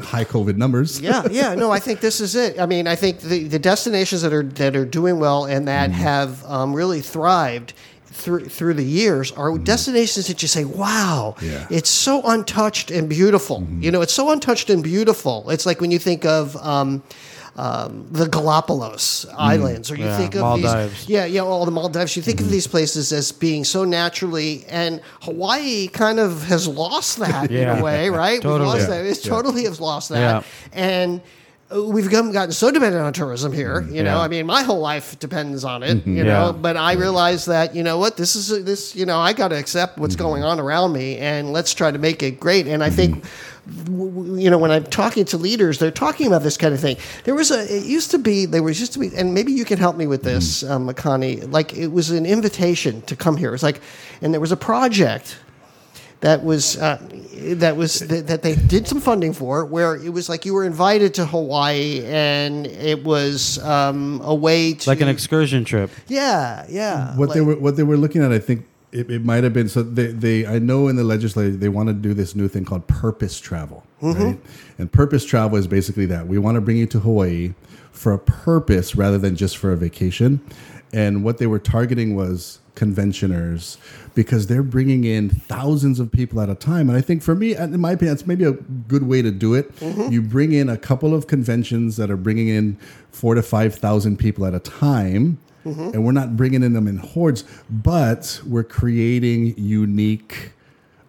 high 0.02 0.26
COVID 0.26 0.58
numbers. 0.58 1.00
yeah, 1.00 1.26
yeah. 1.32 1.56
No, 1.56 1.72
I 1.72 1.80
think 1.80 2.02
this 2.02 2.20
is 2.20 2.36
it. 2.36 2.60
I 2.60 2.66
mean, 2.66 2.88
I 2.88 2.96
think 2.96 3.20
the, 3.22 3.48
the 3.48 3.60
destinations 3.60 4.22
that 4.22 4.34
are 4.34 4.44
that 4.44 4.76
are 4.76 4.86
doing 4.86 5.20
well 5.20 5.46
and 5.46 5.68
that 5.68 5.92
have 5.92 6.44
um, 6.46 6.74
really 6.74 7.02
thrived 7.02 7.74
through 8.16 8.46
through 8.50 8.74
the 8.76 8.84
years 9.02 9.32
are 9.34 9.58
destinations 9.58 10.28
that 10.28 10.42
you 10.42 10.48
say, 10.48 10.64
"Wow, 10.64 11.36
Yeah. 11.42 11.68
it's 11.70 11.90
so 11.90 12.22
untouched 12.24 12.90
and 12.92 13.10
beautiful." 13.10 13.58
You 13.80 13.92
know, 13.92 14.02
it's 14.02 14.14
so 14.14 14.32
untouched 14.32 14.70
and 14.70 14.82
beautiful. 14.84 15.50
It's 15.50 15.66
like 15.66 15.82
when 15.82 15.92
you 15.92 16.00
think 16.00 16.26
of. 16.26 16.56
Um, 16.58 17.04
um, 17.58 18.08
the 18.12 18.28
Galapagos 18.28 19.26
Islands, 19.38 19.90
or 19.90 19.96
you 19.96 20.04
Yeah, 20.04 20.18
think 20.18 20.36
of 20.36 20.42
Maldives. 20.42 20.92
these, 21.06 21.08
yeah, 21.10 21.24
yeah, 21.24 21.40
all 21.40 21.64
the 21.64 21.72
Maldives. 21.72 22.18
You 22.18 22.22
think 22.22 22.42
of 22.42 22.50
these 22.50 22.68
places 22.68 23.14
as 23.14 23.32
being 23.32 23.64
so 23.64 23.86
naturally, 23.86 24.66
and 24.68 25.00
Hawaii 25.22 25.88
kind 25.88 26.20
of 26.20 26.44
has 26.48 26.68
lost 26.68 27.18
that 27.20 27.50
in 27.50 27.70
a 27.70 27.82
way, 27.82 28.10
right? 28.10 28.42
Totally. 28.42 28.60
We've 28.60 28.68
lost 28.68 28.90
Yeah. 28.90 28.98
that. 28.98 29.06
It's 29.06 29.26
Yeah. 29.26 29.32
totally 29.32 29.64
has 29.64 29.80
lost 29.80 30.10
that, 30.10 30.20
Yeah. 30.20 30.42
and 30.74 31.22
we've 31.72 32.10
come, 32.10 32.32
gotten 32.32 32.52
so 32.52 32.72
dependent 32.72 33.04
on 33.04 33.12
tourism 33.14 33.52
here. 33.52 33.82
Mm, 33.82 33.94
you 33.96 34.04
know, 34.04 34.18
Yeah. 34.18 34.22
I 34.22 34.28
mean, 34.28 34.46
my 34.46 34.62
whole 34.64 34.80
life 34.80 35.18
depends 35.20 35.64
on 35.64 35.82
it. 35.84 35.98
Mm-hmm, 35.98 36.18
you 36.18 36.24
Yeah. 36.26 36.34
know, 36.34 36.54
but 36.54 36.78
I 36.78 36.94
realize 36.94 37.46
that 37.46 37.76
you 37.76 37.84
know 37.84 37.98
what 37.98 38.18
this 38.18 38.36
is. 38.36 38.64
This 38.64 38.96
you 38.96 39.06
know, 39.06 39.18
I 39.20 39.34
got 39.34 39.50
to 39.50 39.58
accept 39.58 39.98
what's 39.98 40.16
mm-hmm. 40.16 40.24
going 40.26 40.44
on 40.44 40.60
around 40.60 40.94
me, 40.94 41.18
and 41.18 41.54
let's 41.54 41.74
try 41.74 41.92
to 41.92 41.98
make 41.98 42.22
it 42.24 42.40
great. 42.40 42.68
And 42.68 42.84
I 42.84 42.90
think. 42.90 43.16
Mm-hmm. 43.16 43.28
w- 43.86 44.36
You 44.44 44.52
know, 44.52 44.60
when 44.60 44.70
I'm 44.70 44.84
talking 44.84 45.26
to 45.26 45.38
leaders, 45.38 45.80
they're 45.80 45.90
talking 45.90 46.28
about 46.28 46.44
this 46.44 46.56
kind 46.56 46.74
of 46.76 46.80
thing. 46.80 46.98
There 47.24 47.34
was 47.34 47.50
a, 47.50 47.62
it 47.78 47.86
used 47.86 48.12
to 48.12 48.20
be, 48.20 48.46
there 48.46 48.62
was 48.62 48.80
used 48.80 48.94
to 48.94 49.00
be, 49.00 49.10
and 49.16 49.34
maybe 49.34 49.52
you 49.54 49.66
can 49.66 49.80
help 49.80 49.96
me 49.98 50.06
with 50.06 50.22
this, 50.22 50.62
um, 50.64 50.88
Makani. 50.88 51.52
Like, 51.52 51.74
it 51.74 51.88
was 51.88 52.12
an 52.12 52.28
invitation 52.28 53.02
to 53.04 53.16
come 53.16 53.38
here. 53.38 53.56
It's 53.56 53.64
like, 53.64 53.82
and 54.22 54.32
there 54.34 54.42
was 54.42 54.52
a 54.52 54.58
project 54.58 55.38
that 56.26 56.44
was 56.44 56.76
uh, 56.78 56.98
that 57.64 57.78
was 57.78 58.00
that, 58.00 58.26
that 58.28 58.42
they 58.42 58.56
did 58.56 58.88
some 58.88 59.00
funding 59.00 59.32
for 59.32 59.64
where 59.64 59.96
it 59.96 60.10
was 60.10 60.28
like 60.28 60.44
you 60.44 60.54
were 60.56 60.66
invited 60.66 61.14
to 61.14 61.26
Hawaii 61.26 62.04
and 62.06 62.66
it 62.66 63.04
was 63.04 63.60
um, 63.60 64.22
a 64.24 64.34
way 64.34 64.74
to 64.74 64.90
Like 64.90 65.02
an 65.02 65.08
excursion 65.08 65.64
trip. 65.66 65.92
yeah 66.08 66.66
yeah 66.68 67.16
what 67.16 67.34
they 67.34 67.42
were 67.42 67.58
what 67.58 67.76
they 67.76 67.84
were 67.84 67.98
looking 67.98 68.24
at, 68.24 68.32
I 68.32 68.40
think 68.40 68.66
it, 68.92 69.12
it 69.12 69.24
might 69.24 69.44
have 69.44 69.54
been 69.54 69.70
so 69.70 69.84
they, 69.84 70.08
they 70.08 70.48
I 70.48 70.58
know 70.58 70.88
in 70.88 70.96
the 70.96 71.04
legislature 71.04 71.56
they 71.56 71.70
want 71.70 71.90
to 71.90 71.94
do 71.94 72.16
this 72.16 72.36
new 72.36 72.48
thing 72.48 72.66
called 72.66 72.88
purpose 72.88 73.40
travel. 73.40 73.84
Right? 74.02 74.40
And 74.78 74.92
purpose 74.92 75.26
travel 75.26 75.58
is 75.58 75.68
basically 75.68 76.06
that. 76.08 76.28
We 76.28 76.38
want 76.38 76.56
to 76.56 76.62
bring 76.62 76.78
you 76.78 76.86
to 76.88 77.00
Hawaii 77.00 77.54
for 77.92 78.14
a 78.14 78.20
purpose 78.20 78.96
rather 78.96 79.18
than 79.18 79.36
just 79.36 79.58
for 79.58 79.72
a 79.72 79.78
vacation. 79.78 80.42
And 80.96 81.26
what 81.26 81.40
they 81.40 81.46
were 81.46 81.60
targeting 81.60 82.16
was 82.16 82.60
conventioners 82.76 83.78
because 84.14 84.48
they're 84.48 84.64
bringing 84.64 85.04
in 85.04 85.30
thousands 85.30 86.00
of 86.00 86.10
people 86.10 86.40
at 86.40 86.50
a 86.50 86.56
time. 86.56 86.90
And 86.90 86.98
I 86.98 87.02
think 87.02 87.22
for 87.22 87.36
me, 87.36 87.54
in 87.54 87.80
my 87.82 87.92
opinion, 87.92 88.14
it's 88.14 88.26
maybe 88.26 88.46
a 88.46 88.54
good 88.54 89.04
way 89.04 89.22
to 89.22 89.30
do 89.30 89.54
it. 89.54 89.76
Mm-hmm. 89.78 90.12
You 90.12 90.22
bring 90.22 90.54
in 90.54 90.70
a 90.70 90.78
couple 90.78 91.14
of 91.14 91.28
conventions 91.28 91.98
that 91.98 92.10
are 92.10 92.18
bringing 92.18 92.48
in 92.48 92.78
four 93.12 93.36
to 93.36 93.44
5,000 93.44 94.18
people 94.18 94.46
at 94.46 94.54
a 94.54 94.60
time. 94.60 95.38
Mm-hmm. 95.66 95.92
And 95.94 96.06
we're 96.06 96.14
not 96.14 96.38
bringing 96.38 96.64
in 96.64 96.72
them 96.72 96.88
in 96.88 96.98
hordes, 96.98 97.44
but 97.70 98.40
we're 98.46 98.64
creating 98.64 99.56
unique 99.58 100.54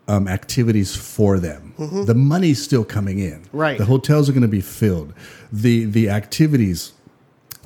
um, 0.09 0.27
activities 0.27 0.97
for 0.97 1.39
them. 1.39 1.75
Mm-hmm. 1.79 2.05
The 2.05 2.15
money's 2.15 2.63
still 2.63 2.85
coming 2.85 3.19
in. 3.19 3.45
Right. 3.53 3.79
The 3.79 3.85
hotels 3.85 4.29
are 4.29 4.33
going 4.33 4.43
to 4.43 4.49
be 4.49 4.61
filled. 4.61 5.13
The 5.53 5.85
the 5.85 6.09
activities, 6.11 6.93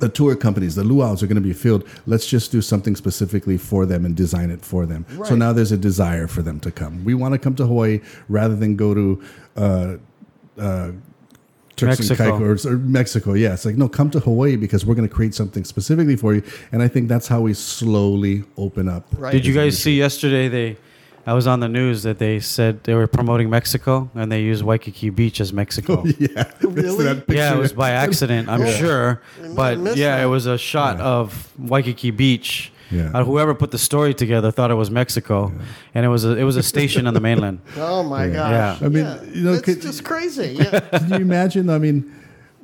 the 0.01 0.09
tour 0.09 0.35
companies, 0.37 0.75
the 0.75 0.83
luau's 0.83 1.23
are 1.23 1.27
going 1.27 1.37
to 1.37 1.41
be 1.41 1.53
filled. 1.53 1.87
Let's 2.07 2.27
just 2.27 2.51
do 2.51 2.61
something 2.61 2.97
specifically 2.97 3.59
for 3.59 3.87
them 3.87 4.05
and 4.05 4.17
design 4.17 4.51
it 4.51 4.65
for 4.65 4.87
them. 4.87 5.07
So 5.25 5.35
now 5.37 5.53
there's 5.53 5.73
a 5.73 5.79
desire 5.79 6.27
for 6.27 6.43
them 6.43 6.61
to 6.61 6.71
come. 6.71 7.05
We 7.05 7.15
want 7.15 7.33
to 7.35 7.39
come 7.39 7.55
to 7.57 7.67
Hawaii 7.67 8.01
rather 8.29 8.57
than 8.57 8.77
go 8.77 8.95
to. 8.95 9.23
Uh, 9.57 9.97
uh, 10.59 10.93
Turks 11.77 12.01
Mexico. 12.01 12.25
and 12.25 12.33
Caicos 12.33 12.67
or 12.67 12.77
Mexico, 12.77 13.33
yeah. 13.33 13.55
It's 13.55 13.65
like 13.65 13.77
no, 13.77 13.89
come 13.89 14.11
to 14.11 14.21
Hawaii 14.21 14.57
because 14.57 14.85
we're 14.85 14.95
going 14.95 15.09
to 15.09 15.15
create 15.15 15.35
something 15.35 15.65
specifically 15.65 16.15
for 16.15 16.35
you, 16.35 16.43
and 16.73 16.83
I 16.83 16.89
think 16.89 17.09
that's 17.09 17.27
how 17.27 17.41
we 17.41 17.55
slowly 17.55 18.45
open 18.59 18.87
up. 18.87 19.07
Right. 19.17 19.33
Did 19.33 19.47
you 19.47 19.55
guys 19.55 19.79
see 19.79 19.97
yesterday? 19.97 20.49
They, 20.49 20.77
I 21.27 21.35
was 21.35 21.47
on 21.47 21.61
the 21.61 21.69
news 21.69 22.03
that 22.05 22.19
they 22.19 22.41
said 22.41 22.83
they 22.85 22.95
were 22.95 23.07
promoting 23.07 23.51
Mexico 23.51 24.11
and 24.15 24.33
they 24.33 24.41
used 24.43 24.63
Waikiki 24.65 25.11
Beach 25.11 25.41
as 25.41 25.53
Mexico. 25.53 26.05
Yeah, 26.19 26.51
Really? 26.63 27.05
That 27.05 27.25
Yeah, 27.29 27.55
it 27.55 27.59
was 27.59 27.73
by 27.73 27.91
accident, 27.91 28.49
I'm 28.49 28.61
Yeah. 28.63 28.73
sure. 28.73 29.23
But 29.55 29.79
yeah, 29.97 30.17
that. 30.17 30.25
it 30.25 30.27
was 30.27 30.47
a 30.47 30.57
shot 30.59 30.99
Yeah. 30.99 31.05
of 31.05 31.53
Waikiki 31.59 32.11
Beach. 32.11 32.73
Yeah. 32.91 33.11
Uh, 33.15 33.23
whoever 33.23 33.55
put 33.55 33.71
the 33.71 33.79
story 33.79 34.15
together 34.15 34.51
thought 34.51 34.73
it 34.73 34.75
was 34.75 34.91
Mexico, 34.91 35.53
and 35.95 36.05
it 36.05 36.09
was 36.09 36.25
a, 36.25 36.37
it 36.37 36.43
was 36.43 36.57
a 36.57 36.63
station 36.63 37.07
on 37.07 37.15
the 37.15 37.21
mainland. 37.21 37.61
Oh 37.77 38.03
my 38.03 38.27
Yeah. 38.27 38.33
gosh! 38.33 38.81
Yeah. 38.81 38.87
I 38.87 38.89
mean, 38.91 39.05
Yeah. 39.05 39.23
you 39.33 39.43
know, 39.45 39.53
it's 39.53 39.63
could- 39.63 39.81
just 39.83 40.03
crazy. 40.05 40.57
Yeah. 40.59 40.81
Can 40.81 41.09
you 41.11 41.17
imagine? 41.17 41.71
I 41.71 41.79
mean, 41.79 42.11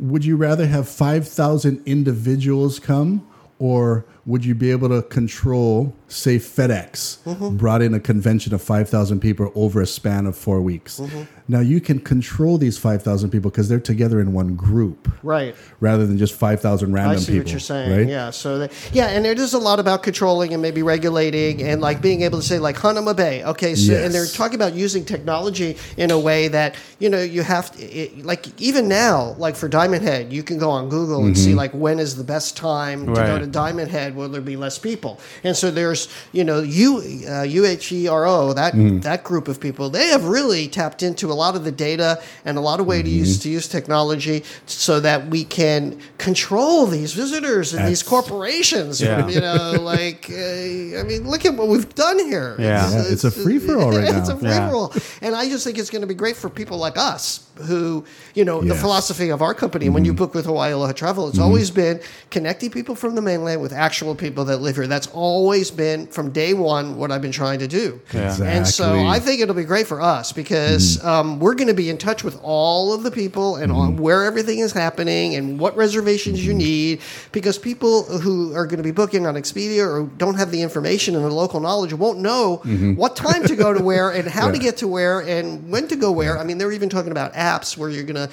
would 0.01 0.25
you 0.25 0.37
rather 0.37 0.67
have 0.67 0.89
5,000 0.89 1.81
individuals 1.87 2.81
come 2.81 3.25
or 3.61 4.05
would 4.27 4.45
you 4.45 4.55
be 4.55 4.73
able 4.73 4.89
to 4.89 5.03
control, 5.03 5.95
say, 6.09 6.37
FedEx 6.37 7.19
Mm-hmm. 7.27 7.57
brought 7.57 7.81
in 7.83 7.95
a 7.95 8.01
convention 8.01 8.53
of 8.55 8.61
5,000 8.63 9.21
people 9.21 9.53
over 9.55 9.81
a 9.81 9.87
span 9.87 10.27
of 10.27 10.37
four 10.37 10.61
weeks? 10.61 10.99
Mm-hmm. 11.01 11.23
Now 11.49 11.61
you 11.61 11.81
can 11.81 12.01
control 12.01 12.59
these 12.59 12.77
5,000 12.77 13.31
people 13.31 13.51
because 13.53 13.69
they're 13.69 13.79
together 13.79 14.21
in 14.21 14.33
one 14.33 14.57
group 14.57 15.09
right. 15.23 15.55
rather 15.79 16.05
than 16.05 16.19
just 16.19 16.35
5,000 16.35 16.93
random 16.93 17.11
people. 17.19 17.23
I 17.23 17.25
see 17.25 17.33
people. 17.33 17.45
what 17.45 17.51
you're 17.53 17.61
saying. 17.61 17.97
Right? 17.99 18.09
Yeah. 18.09 18.31
So 18.31 18.59
that, 18.59 18.73
yeah, 18.93 19.07
and 19.11 19.25
it 19.25 19.39
is 19.39 19.55
a 19.55 19.59
lot 19.59 19.79
about 19.79 20.03
controlling 20.03 20.53
and 20.53 20.61
maybe 20.61 20.83
regulating 20.83 21.63
and 21.63 21.81
like 21.81 22.01
being 22.03 22.23
able 22.23 22.41
to 22.41 22.45
say 22.45 22.59
like 22.59 22.75
Hanauma 22.77 23.15
Bay. 23.15 23.45
Okay. 23.45 23.77
So 23.77 23.95
and 23.95 24.13
they're 24.13 24.27
talking 24.27 24.57
about 24.57 24.75
using 24.75 25.05
technology 25.05 25.77
in 25.97 26.11
a 26.11 26.19
way 26.19 26.49
that 26.49 26.75
you 26.99 27.09
know 27.09 27.23
you 27.23 27.43
have 27.43 27.71
to 27.77 27.83
it, 27.85 28.25
like 28.25 28.61
even 28.61 28.89
now 28.89 29.37
like 29.39 29.55
for 29.55 29.69
Diamond 29.69 30.03
Head 30.03 30.33
you 30.33 30.43
can 30.43 30.59
go 30.59 30.71
on 30.71 30.89
Google 30.89 31.25
and 31.25 31.37
Mm-hmm. 31.37 31.45
see 31.45 31.55
like 31.55 31.73
when 31.73 31.99
is 32.01 32.17
the 32.17 32.25
best 32.25 32.57
time 32.57 33.07
to 33.07 33.15
go 33.15 33.39
to 33.39 33.47
Diamond 33.47 33.91
Head 33.91 34.16
will 34.17 34.29
there 34.29 34.41
be 34.41 34.57
less 34.57 34.79
people 34.79 35.21
and 35.45 35.55
so 35.57 35.71
there's 35.71 36.09
you 36.33 36.43
know 36.45 36.61
U 36.61 36.99
uh, 36.99 37.45
UHERO 37.47 38.55
that 38.55 38.75
Mm. 38.77 39.03
that 39.03 39.23
group 39.25 39.49
of 39.49 39.61
people 39.61 39.89
they 39.91 40.09
have 40.09 40.25
really 40.25 40.69
tapped 40.69 41.03
into 41.03 41.31
a 41.31 41.37
lot 41.45 41.55
of 41.57 41.65
the 41.65 41.73
data 41.73 42.21
and 42.45 42.59
a 42.59 42.61
lot 42.61 42.81
of 42.81 42.87
way 42.87 43.03
to 43.03 43.09
Mm-hmm. 43.09 43.19
use 43.19 43.39
to 43.41 43.49
use 43.49 43.69
technology 43.69 44.43
so 44.67 45.01
that 45.01 45.29
we 45.29 45.45
can 45.45 46.01
control 46.19 46.87
these 46.87 47.13
visitors 47.13 47.73
and 47.75 47.87
these 47.89 48.03
corporations. 48.03 49.01
Yeah. 49.01 49.27
You 49.29 49.41
know, 49.41 49.77
like 49.81 50.27
uh, 50.31 51.01
I 51.01 51.03
mean, 51.07 51.29
look 51.29 51.45
at 51.45 51.55
what 51.55 51.69
we've 51.69 51.95
done 51.95 52.19
here. 52.19 52.57
Yeah. 52.59 52.91
Yeah, 52.91 53.03
it's 53.13 53.25
a 53.25 53.31
free 53.31 53.59
for 53.59 53.79
all 53.79 53.91
right 53.91 54.05
now. 54.13 54.19
It's 54.19 54.29
a 54.29 54.37
free 54.37 54.51
for 54.51 54.75
all, 54.75 54.93
and 55.23 55.35
I 55.35 55.49
just 55.49 55.65
think 55.65 55.79
it's 55.79 55.91
going 55.91 56.03
to 56.03 56.07
be 56.07 56.15
great 56.15 56.37
for 56.37 56.49
people 56.51 56.79
like 56.79 56.97
us 56.97 57.47
who, 57.69 58.05
you 58.35 58.45
know, 58.45 58.61
the 58.61 58.75
philosophy 58.75 59.31
of 59.31 59.41
our 59.41 59.55
company 59.55 59.89
when 59.89 60.05
you 60.05 60.13
Mm-hmm. 60.13 60.17
book 60.25 60.35
with 60.35 60.47
Hawaii 60.47 60.73
Aloha 60.73 60.93
Travel, 60.93 61.29
it's 61.29 61.39
always 61.39 61.71
been 61.71 62.01
connecting 62.31 62.71
people 62.71 62.95
from 62.95 63.15
the 63.17 63.23
mainland 63.23 63.61
with 63.61 63.73
actual 63.73 64.06
people 64.15 64.45
that 64.47 64.59
live 64.59 64.77
here. 64.77 64.87
That's 64.87 65.07
always 65.09 65.71
been 65.71 66.07
from 66.07 66.31
day 66.31 66.55
one 66.55 66.97
what 66.97 67.11
I've 67.11 67.23
been 67.23 67.33
trying 67.33 67.59
to 67.61 67.67
do. 67.69 68.01
Yeah. 68.15 68.37
And 68.43 68.67
so 68.67 69.05
I 69.07 69.19
think 69.19 69.41
it'll 69.41 69.55
be 69.55 69.65
great 69.65 69.87
for 69.87 70.01
us 70.01 70.33
because 70.33 70.99
Mm-hmm. 70.99 71.09
um, 71.09 71.41
we're 71.41 71.55
going 71.55 71.69
to 71.69 71.75
be 71.75 71.89
in 71.91 71.99
touch 71.99 72.23
with 72.23 72.39
all 72.43 72.93
of 72.93 73.03
the 73.03 73.11
people 73.11 73.57
and 73.57 73.73
on 73.73 73.97
where 73.97 74.25
everything 74.25 74.59
is 74.61 74.73
happening 74.73 75.35
and 75.35 75.59
what 75.59 75.77
reservations 75.77 76.39
Mm-hmm. 76.39 76.49
you 76.49 76.55
need 76.55 77.01
because 77.33 77.59
people 77.59 78.05
who 78.05 78.55
are 78.55 78.67
going 78.67 78.79
to 78.79 78.83
be 78.83 78.91
booking 78.91 79.27
on 79.27 79.35
Expedia 79.35 79.87
or 79.87 80.07
don't 80.19 80.35
have 80.37 80.51
the 80.51 80.63
information 80.63 81.15
and 81.17 81.25
the 81.25 81.31
local 81.31 81.61
knowledge 81.61 81.93
won't 81.95 82.19
know 82.19 82.57
what 82.97 83.17
time 83.17 83.45
to 83.47 83.57
go 83.57 83.73
to 83.73 83.83
where 83.83 84.11
and 84.11 84.29
how 84.29 84.47
to 84.51 84.53
Mm-hmm. 84.57 84.63
Get 84.63 84.79
to 84.79 84.89
where 84.89 85.21
and 85.21 85.71
when 85.71 85.87
to 85.89 85.97
go 85.97 86.11
where. 86.11 86.39
I 86.39 86.45
mean, 86.45 86.59
they're 86.59 86.73
even 86.73 86.89
talking 86.89 87.13
about 87.13 87.35
apps 87.35 87.77
where 87.77 87.89
you're 87.91 88.05
going 88.05 88.29
to 88.29 88.31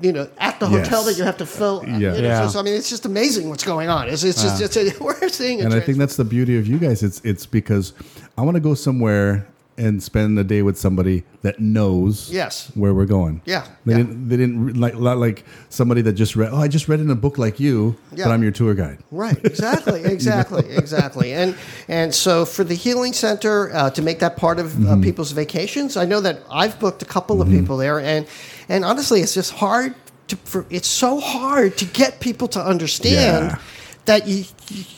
you 0.00 0.12
know, 0.12 0.28
at 0.38 0.60
the 0.60 0.66
hotel 0.66 1.00
Yes. 1.00 1.06
that 1.06 1.18
you 1.18 1.24
have 1.24 1.36
to 1.38 1.46
fill. 1.46 1.82
Yeah. 1.86 1.94
you 1.94 2.22
know, 2.22 2.28
Yeah. 2.28 2.46
So, 2.46 2.52
so, 2.54 2.60
I 2.60 2.62
mean, 2.62 2.74
it's 2.74 2.90
just 2.90 3.06
amazing 3.06 3.48
what's 3.48 3.64
going 3.64 3.88
on. 3.88 4.08
It's, 4.08 4.24
it's 4.24 4.42
just, 4.42 4.60
ah. 4.60 4.64
it's 4.64 4.76
a, 4.76 4.92
we're 5.02 5.28
seeing 5.28 5.62
a 5.62 5.64
and 5.64 5.74
I 5.74 5.80
think 5.80 5.98
that's 5.98 6.16
the 6.16 6.24
beauty 6.24 6.58
of 6.58 6.66
you 6.66 6.78
guys. 6.78 7.02
It's 7.02 7.20
it's 7.24 7.46
because 7.46 7.92
I 8.36 8.42
want 8.42 8.56
to 8.56 8.60
go 8.60 8.74
somewhere 8.74 9.46
and 9.78 10.02
spend 10.02 10.38
a 10.38 10.44
day 10.44 10.62
with 10.62 10.78
somebody 10.78 11.22
that 11.42 11.60
knows 11.60 12.30
Yes. 12.32 12.70
where 12.74 12.94
we're 12.94 13.04
going. 13.06 13.42
Yeah, 13.44 13.66
they 13.84 13.92
yeah. 13.92 13.98
didn't 13.98 14.28
they 14.28 14.36
didn't 14.36 14.64
re- 14.64 14.72
like 14.72 14.94
like 14.94 15.44
somebody 15.68 16.00
that 16.02 16.14
just 16.14 16.34
read. 16.36 16.50
Oh, 16.52 16.56
I 16.56 16.68
just 16.68 16.88
read 16.88 17.00
in 17.00 17.10
a 17.10 17.14
book 17.14 17.36
like 17.38 17.60
you, 17.60 17.94
Yeah. 18.14 18.24
but 18.24 18.32
I'm 18.32 18.42
your 18.42 18.52
tour 18.52 18.74
guide. 18.74 18.98
Right, 19.10 19.38
exactly, 19.44 20.02
exactly, 20.16 20.64
exactly, 20.74 21.32
and 21.32 21.54
and 21.88 22.14
so 22.14 22.44
for 22.44 22.64
the 22.64 22.74
healing 22.74 23.12
center 23.12 23.70
uh, 23.74 23.90
to 23.90 24.02
make 24.02 24.18
that 24.20 24.36
part 24.36 24.58
of 24.58 24.66
Mm-hmm. 24.72 24.88
uh, 24.88 25.02
people's 25.02 25.32
vacations, 25.32 25.96
I 25.96 26.04
know 26.06 26.20
that 26.20 26.38
I've 26.50 26.78
booked 26.80 27.02
a 27.02 27.06
couple 27.06 27.42
of 27.42 27.48
people 27.48 27.76
there, 27.76 28.00
and 28.00 28.26
and 28.68 28.84
honestly, 28.84 29.20
it's 29.20 29.34
just 29.34 29.52
hard 29.52 29.94
to. 30.28 30.36
For, 30.44 30.64
it's 30.70 30.88
so 30.88 31.20
hard 31.20 31.76
to 31.78 31.84
get 31.84 32.18
people 32.20 32.48
to 32.48 32.60
understand. 32.60 33.50
Yeah. 33.50 33.58
That 34.06 34.26
you, 34.26 34.44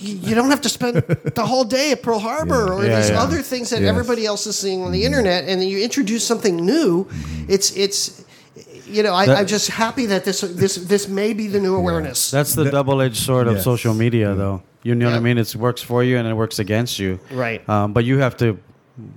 you 0.00 0.16
you 0.28 0.34
don't 0.34 0.50
have 0.50 0.60
to 0.62 0.68
spend 0.68 0.96
the 1.34 1.46
whole 1.46 1.64
day 1.64 1.92
at 1.92 2.02
Pearl 2.02 2.18
Harbor 2.18 2.72
or 2.72 2.84
Yeah, 2.84 3.00
these 3.00 3.10
yeah. 3.10 3.22
other 3.22 3.42
things 3.42 3.70
that 3.70 3.80
Yes. 3.80 3.88
everybody 3.88 4.24
else 4.26 4.46
is 4.46 4.56
seeing 4.58 4.82
on 4.82 4.92
the 4.92 4.98
mm-hmm. 4.98 5.06
internet, 5.06 5.48
and 5.48 5.60
then 5.60 5.68
you 5.68 5.78
introduce 5.80 6.24
something 6.24 6.56
new. 6.56 7.04
Mm-hmm. 7.04 7.44
It's 7.48 7.74
it's 7.76 8.24
you 8.86 9.02
know 9.02 9.14
I, 9.14 9.26
That- 9.26 9.38
I'm 9.38 9.46
just 9.46 9.68
happy 9.70 10.06
that 10.06 10.24
this 10.24 10.40
this 10.42 10.76
this 10.76 11.08
may 11.08 11.32
be 11.32 11.46
the 11.48 11.60
new 11.60 11.74
awareness. 11.74 12.30
That's 12.30 12.54
the 12.54 12.64
That- 12.64 12.72
double-edged 12.72 13.16
sword 13.16 13.46
of 13.48 13.54
Yes. 13.56 13.64
social 13.64 13.94
media, 13.94 14.28
mm-hmm. 14.28 14.38
though. 14.38 14.62
You 14.84 14.94
know 14.94 15.10
what 15.10 15.16
I 15.16 15.20
mean? 15.20 15.38
It 15.38 15.54
works 15.56 15.82
for 15.82 16.04
you 16.04 16.18
and 16.18 16.26
it 16.28 16.34
works 16.34 16.58
against 16.60 16.98
you. 16.98 17.18
Right. 17.32 17.66
Um, 17.68 17.92
but 17.92 18.04
you 18.04 18.18
have 18.18 18.36
to, 18.38 18.58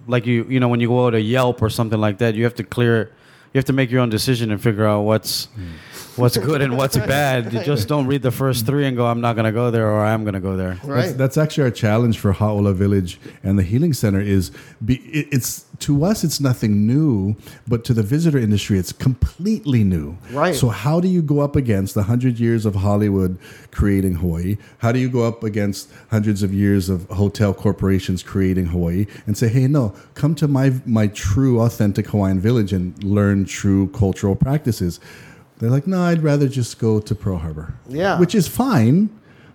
like 0.07 0.25
you, 0.25 0.43
you 0.49 0.59
know, 0.59 0.67
when 0.67 0.79
you 0.79 0.87
go 0.87 1.05
out 1.05 1.11
to 1.11 1.21
Yelp 1.21 1.61
or 1.61 1.69
something 1.69 1.99
like 1.99 2.17
that, 2.17 2.33
you 2.35 2.43
have 2.43 2.55
to 2.55 2.63
clear, 2.63 3.11
you 3.53 3.59
have 3.59 3.65
to 3.65 3.73
make 3.73 3.91
your 3.91 4.01
own 4.01 4.09
decision 4.09 4.51
and 4.51 4.59
figure 4.61 4.85
out 4.87 5.01
what's, 5.01 5.47
mm. 5.47 5.69
What's 6.15 6.37
good 6.37 6.61
and 6.61 6.77
what's 6.77 6.97
bad. 7.17 7.53
You 7.53 7.63
just 7.63 7.87
don't 7.87 8.07
read 8.07 8.21
the 8.21 8.31
first 8.31 8.65
three 8.65 8.85
and 8.85 8.97
go, 8.97 9.05
I'm 9.05 9.21
not 9.21 9.35
gonna 9.35 9.51
go 9.51 9.71
there 9.71 9.89
or 9.89 10.03
I'm 10.03 10.23
gonna 10.23 10.39
go 10.39 10.55
there. 10.57 10.79
right. 10.83 11.03
That's, 11.03 11.13
that's 11.13 11.37
actually 11.37 11.65
our 11.65 11.71
challenge 11.71 12.19
for 12.19 12.33
Haola 12.33 12.73
Village 12.73 13.19
and 13.43 13.57
the 13.57 13.63
Healing 13.63 13.93
Center 13.93 14.21
is 14.21 14.51
be, 14.83 14.95
it, 14.97 15.27
it's 15.31 15.65
to 15.79 16.03
us 16.05 16.23
it's 16.23 16.39
nothing 16.39 16.85
new, 16.85 17.35
but 17.67 17.83
to 17.85 17.93
the 17.93 18.03
visitor 18.03 18.37
industry 18.37 18.77
it's 18.77 18.91
completely 18.91 19.83
new. 19.83 20.17
Right. 20.31 20.55
So 20.55 20.69
how 20.69 20.99
do 20.99 21.07
you 21.07 21.21
go 21.21 21.39
up 21.39 21.55
against 21.55 21.95
the 21.95 22.03
hundred 22.03 22.39
years 22.39 22.65
of 22.65 22.75
Hollywood 22.75 23.37
creating 23.71 24.15
Hawaii? 24.15 24.57
How 24.79 24.91
do 24.91 24.99
you 24.99 25.09
go 25.09 25.23
up 25.27 25.43
against 25.43 25.89
hundreds 26.09 26.43
of 26.43 26.53
years 26.53 26.89
of 26.89 27.07
hotel 27.09 27.53
corporations 27.53 28.21
creating 28.21 28.67
Hawaii 28.67 29.07
and 29.25 29.37
say, 29.37 29.47
hey, 29.47 29.67
no, 29.67 29.95
come 30.13 30.35
to 30.35 30.47
my 30.47 30.73
my 30.85 31.07
true 31.07 31.61
authentic 31.61 32.07
Hawaiian 32.07 32.39
village 32.39 32.73
and 32.73 33.01
learn 33.03 33.45
true 33.45 33.87
cultural 33.87 34.35
practices? 34.35 34.99
They're 35.61 35.69
like, 35.69 35.85
no, 35.87 36.01
I'd 36.01 36.23
rather 36.23 36.49
just 36.49 36.79
go 36.79 36.99
to 36.99 37.13
Pearl 37.15 37.37
Harbor. 37.37 37.75
Yeah. 37.87 38.19
Which 38.19 38.33
is 38.35 38.47
fine, 38.47 39.09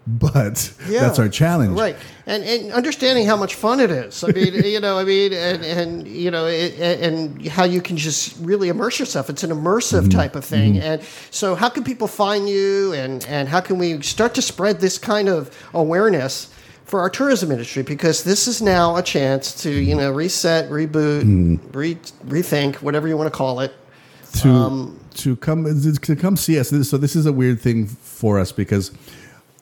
but 0.06 0.72
Yeah. 0.88 1.00
that's 1.00 1.18
our 1.18 1.28
challenge. 1.28 1.76
Right, 1.78 1.96
and 2.26 2.44
and 2.44 2.72
understanding 2.72 3.26
how 3.26 3.36
much 3.36 3.56
fun 3.56 3.80
it 3.80 3.90
is. 3.90 4.22
I 4.22 4.28
mean, 4.28 4.54
you 4.64 4.78
know, 4.80 4.98
I 4.98 5.04
mean, 5.04 5.32
and 5.32 5.64
and 5.64 6.06
you 6.06 6.30
know, 6.30 6.46
it, 6.46 6.78
and 6.78 7.44
how 7.48 7.64
you 7.64 7.80
can 7.82 7.96
just 7.96 8.36
really 8.40 8.68
immerse 8.68 9.00
yourself. 9.00 9.28
It's 9.28 9.42
an 9.42 9.50
immersive 9.50 10.02
Mm-hmm. 10.02 10.10
type 10.20 10.36
of 10.36 10.44
thing. 10.44 10.78
And 10.78 11.02
so, 11.32 11.56
how 11.56 11.68
can 11.68 11.82
people 11.82 12.06
find 12.06 12.48
you, 12.48 12.92
and 12.92 13.26
and 13.26 13.48
how 13.48 13.60
can 13.60 13.76
we 13.78 14.00
start 14.02 14.32
to 14.34 14.42
spread 14.42 14.78
this 14.80 14.98
kind 14.98 15.28
of 15.28 15.50
awareness? 15.74 16.50
For 16.84 17.00
our 17.00 17.10
tourism 17.10 17.50
industry, 17.50 17.82
because 17.82 18.22
this 18.22 18.46
is 18.46 18.62
now 18.62 18.94
a 18.94 19.02
chance 19.02 19.60
to 19.64 19.70
you 19.70 19.96
know 19.96 20.12
reset, 20.12 20.70
reboot, 20.70 21.22
Mm-hmm. 21.24 21.76
re, 21.76 21.96
rethink, 22.28 22.76
whatever 22.76 23.08
you 23.08 23.16
want 23.16 23.26
to 23.32 23.36
call 23.36 23.58
it. 23.58 23.72
To 24.42 24.48
Um, 24.48 25.00
to 25.14 25.36
come 25.36 25.64
to 26.02 26.16
come 26.16 26.36
see 26.36 26.58
us. 26.58 26.68
So 26.88 26.96
this 26.96 27.16
is 27.16 27.26
a 27.26 27.32
weird 27.32 27.60
thing 27.60 27.86
for 27.86 28.38
us 28.38 28.52
because 28.52 28.92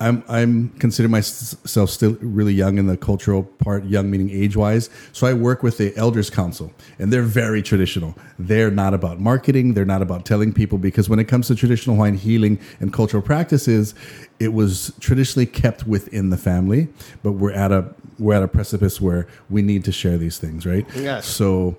I'm 0.00 0.24
I'm 0.28 0.70
consider 0.80 1.08
myself 1.08 1.88
still 1.88 2.16
really 2.20 2.52
young 2.52 2.78
in 2.78 2.86
the 2.88 2.96
cultural 2.96 3.44
part, 3.44 3.84
young 3.84 4.10
meaning 4.10 4.28
age 4.30 4.56
wise. 4.56 4.90
So 5.12 5.26
I 5.26 5.34
work 5.34 5.62
with 5.62 5.78
the 5.78 5.96
Elders 5.96 6.30
Council, 6.30 6.72
and 6.98 7.12
they're 7.12 7.22
very 7.22 7.62
traditional. 7.62 8.16
They're 8.38 8.72
not 8.72 8.92
about 8.92 9.20
marketing. 9.20 9.74
They're 9.74 9.84
not 9.84 10.02
about 10.02 10.26
telling 10.26 10.52
people 10.52 10.78
because 10.78 11.08
when 11.08 11.20
it 11.20 11.28
comes 11.28 11.46
to 11.46 11.54
traditional 11.54 11.94
Hawaiian 11.96 12.16
healing 12.16 12.58
and 12.80 12.92
cultural 12.92 13.22
practices, 13.22 13.94
it 14.40 14.52
was 14.52 14.92
traditionally 14.98 15.46
kept 15.46 15.86
within 15.86 16.30
the 16.30 16.38
family. 16.38 16.88
But 17.22 17.32
we're 17.32 17.52
at 17.52 17.70
a 17.70 17.94
we're 18.18 18.34
at 18.34 18.42
a 18.42 18.48
precipice 18.48 19.00
where 19.00 19.28
we 19.48 19.62
need 19.62 19.84
to 19.84 19.92
share 19.92 20.18
these 20.18 20.38
things, 20.38 20.66
right? 20.66 20.84
Yes. 20.96 21.26
So 21.26 21.76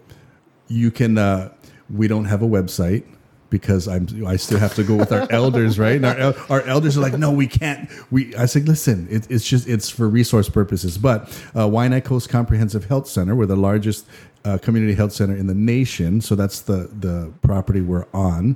you 0.70 0.90
can. 0.90 1.18
Uh, 1.18 1.52
we 1.90 2.08
don't 2.08 2.26
have 2.26 2.42
a 2.42 2.48
website 2.48 3.06
because 3.50 3.88
I'm 3.88 4.08
I 4.26 4.36
still 4.36 4.60
have 4.60 4.76
to 4.76 4.84
go 4.84 4.96
with 4.96 5.12
our 5.12 5.28
elders, 5.32 5.78
right? 5.80 5.96
And 5.96 6.06
our, 6.06 6.36
our 6.50 6.62
elders 6.64 6.98
are 6.98 7.02
like, 7.02 7.18
no, 7.18 7.32
we 7.32 7.48
can't. 7.48 7.90
We 8.12 8.36
I 8.36 8.46
said, 8.46 8.68
listen, 8.68 9.08
it, 9.10 9.30
it's 9.30 9.48
just 9.48 9.68
it's 9.68 9.90
for 9.90 10.10
resource 10.10 10.50
purposes. 10.50 10.98
But 10.98 11.24
uh, 11.54 11.68
Waianae 11.68 12.04
Coast 12.04 12.30
Comprehensive 12.30 12.86
Health 12.86 13.08
Center, 13.08 13.36
we're 13.36 13.46
the 13.46 13.56
largest 13.56 14.08
uh, 14.44 14.58
community 14.58 14.94
health 14.94 15.14
center 15.14 15.36
in 15.36 15.48
the 15.48 15.56
nation, 15.56 16.22
so 16.22 16.36
that's 16.36 16.62
the 16.62 16.90
the 17.00 17.32
property 17.42 17.82
we're 17.82 18.08
on. 18.14 18.56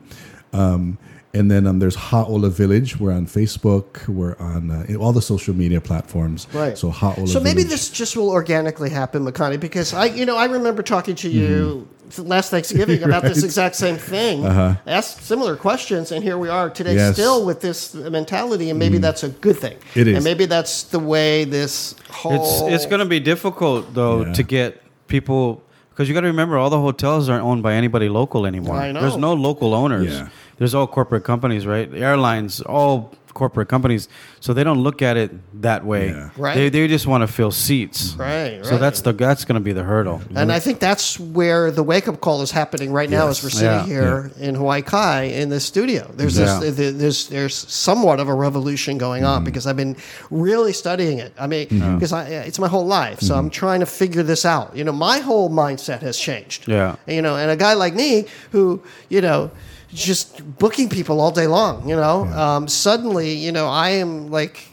Um, 0.54 0.98
and 1.34 1.50
then 1.52 1.68
um, 1.68 1.80
there's 1.80 1.96
Ha'ola 1.96 2.50
Village. 2.50 3.00
We're 3.00 3.12
on 3.12 3.26
Facebook. 3.28 4.08
We're 4.08 4.36
on 4.40 4.72
uh, 4.72 4.96
all 5.00 5.14
the 5.14 5.22
social 5.22 5.54
media 5.56 5.80
platforms. 5.82 6.48
Right. 6.54 6.78
So 6.78 6.90
Ha'ola. 6.90 7.28
So 7.28 7.40
maybe 7.40 7.64
Village. 7.64 7.70
this 7.70 7.90
just 7.90 8.16
will 8.18 8.30
organically 8.32 8.90
happen, 8.90 9.24
Makani, 9.26 9.60
because 9.60 9.94
I, 9.94 10.06
you 10.06 10.26
know, 10.26 10.38
I 10.38 10.46
remember 10.46 10.82
talking 10.84 11.16
to 11.16 11.30
you 11.30 11.88
last 12.18 12.50
Thanksgiving 12.50 13.04
about 13.04 13.22
this 13.24 13.38
Mm-hmm. 13.40 13.46
Exact 13.46 13.76
same 13.76 13.98
thing. 13.98 14.44
Uh-huh. 14.46 14.76
Asked 14.88 15.22
similar 15.22 15.56
questions, 15.56 16.12
and 16.12 16.24
here 16.24 16.38
we 16.40 16.50
are 16.50 16.70
today, 16.70 16.96
Yes. 16.96 17.14
still 17.14 17.46
with 17.46 17.62
this 17.62 17.94
mentality, 17.94 18.70
and 18.72 18.80
maybe 18.80 18.98
that's 18.98 19.24
a 19.24 19.30
good 19.30 19.58
thing. 19.58 19.78
It 19.96 20.08
is. 20.08 20.16
and 20.16 20.24
maybe 20.24 20.46
that's 20.48 20.84
the 20.84 21.00
way 21.00 21.44
this 21.46 21.94
whole. 22.10 22.34
It's 22.34 22.74
it's 22.74 22.86
going 22.88 23.00
to 23.00 23.06
be 23.06 23.20
difficult 23.20 23.94
though 23.94 24.26
Yeah. 24.26 24.34
to 24.34 24.44
get 24.44 24.82
people 25.08 25.62
because 25.92 26.08
you 26.08 26.14
got 26.16 26.22
to 26.22 26.28
remember 26.28 26.58
all 26.58 26.70
the 26.72 26.80
hotels 26.82 27.30
aren't 27.30 27.44
owned 27.44 27.62
by 27.62 27.74
anybody 27.74 28.10
local 28.10 28.46
anymore. 28.48 28.78
I 28.78 28.92
know. 28.92 29.02
There's 29.02 29.18
no 29.18 29.34
local 29.34 29.74
owners. 29.76 30.08
Yeah. 30.14 30.30
There's 30.60 30.76
all 30.76 30.88
corporate 30.88 31.24
companies, 31.24 31.66
right? 31.66 31.90
Airlines, 31.94 32.62
all 32.62 33.14
corporate 33.34 33.70
companies, 33.70 34.10
so 34.42 34.54
they 34.54 34.64
don't 34.64 34.80
look 34.80 35.02
at 35.02 35.16
it 35.16 35.32
that 35.62 35.86
way. 35.86 36.10
Yeah. 36.10 36.30
Right. 36.36 36.56
They 36.56 36.68
they 36.70 36.88
just 36.88 37.08
want 37.08 37.22
to 37.22 37.28
fill 37.28 37.52
seats. 37.52 38.16
Right, 38.18 38.60
So 38.66 38.78
that's 38.78 39.02
the 39.02 39.14
that's 39.14 39.46
going 39.46 39.56
to 39.62 39.64
be 39.64 39.72
the 39.72 39.84
hurdle. 39.84 40.20
And 40.36 40.52
I 40.52 40.60
think 40.60 40.80
that's 40.80 41.18
where 41.20 41.72
the 41.72 41.84
wake 41.84 42.08
up 42.10 42.20
call 42.20 42.42
is 42.42 42.52
happening 42.52 42.92
right 42.92 43.10
now, 43.10 43.28
Yes. 43.28 43.38
as 43.38 43.44
we're 43.44 43.50
sitting 43.52 43.70
Yeah. 43.70 43.86
here 43.86 44.32
in 44.40 44.56
Hawaii 44.56 44.82
Kai 44.82 45.24
in 45.42 45.50
the 45.50 45.60
studio. 45.60 46.12
There's 46.14 46.38
Yeah. 46.38 46.60
this, 46.60 46.76
there- 46.76 46.92
there's 46.92 47.28
there's 47.30 47.56
somewhat 47.56 48.20
of 48.20 48.28
a 48.28 48.34
revolution 48.34 48.98
going 48.98 49.22
Mm-hmm. 49.24 49.32
on 49.38 49.44
because 49.46 49.66
I've 49.68 49.78
been 49.78 49.96
really 50.32 50.74
studying 50.74 51.20
it. 51.20 51.32
I 51.40 51.48
mean, 51.48 51.68
because 51.96 52.12
I, 52.12 52.26
it's 52.50 52.60
my 52.60 52.68
whole 52.68 52.88
life, 52.88 53.20
so 53.22 53.34
Mm-hmm. 53.34 53.40
I'm 53.40 53.50
trying 53.52 53.80
to 53.82 53.86
figure 53.86 54.24
this 54.24 54.44
out. 54.44 54.76
You 54.76 54.84
know, 54.84 54.92
my 55.10 55.20
whole 55.20 55.50
mindset 55.50 56.02
has 56.02 56.18
changed. 56.18 56.68
Yeah. 56.68 56.96
You 57.08 57.22
know, 57.22 57.36
and 57.38 57.50
a 57.52 57.56
guy 57.56 57.74
like 57.74 57.94
me 57.96 58.26
who, 58.52 58.82
you 59.08 59.22
know. 59.22 59.52
Just 59.94 60.58
booking 60.60 60.88
people 60.90 61.20
all 61.20 61.32
day 61.32 61.48
long, 61.48 61.88
you 61.90 61.96
know. 61.96 62.26
Um, 62.26 62.68
suddenly, 62.68 63.34
you 63.34 63.52
know, 63.52 63.68
I 63.68 63.90
am 63.92 64.30
like, 64.30 64.64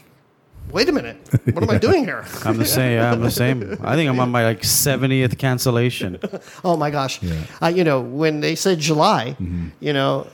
wait 0.71 0.87
a 0.89 0.91
minute, 0.91 1.17
what 1.53 1.63
am 1.63 1.69
I 1.71 1.77
doing 1.87 2.03
here? 2.05 2.23
I'm 2.45 2.57
the 2.57 2.65
same. 2.65 2.93
Yeah, 2.97 3.11
I'm 3.11 3.21
the 3.21 3.31
same. 3.31 3.77
I 3.81 3.95
think 3.95 4.09
I'm 4.09 4.19
on 4.19 4.29
my 4.29 4.43
like 4.43 4.61
70th 4.61 5.37
cancellation. 5.37 6.19
Oh 6.63 6.77
my 6.77 6.91
gosh. 6.91 7.21
Yeah. 7.23 7.33
Uh, 7.61 7.67
you 7.67 7.83
know, 7.83 8.01
when 8.01 8.41
they 8.41 8.53
said 8.55 8.79
July, 8.79 9.35
you 9.79 9.93
know, 9.93 10.27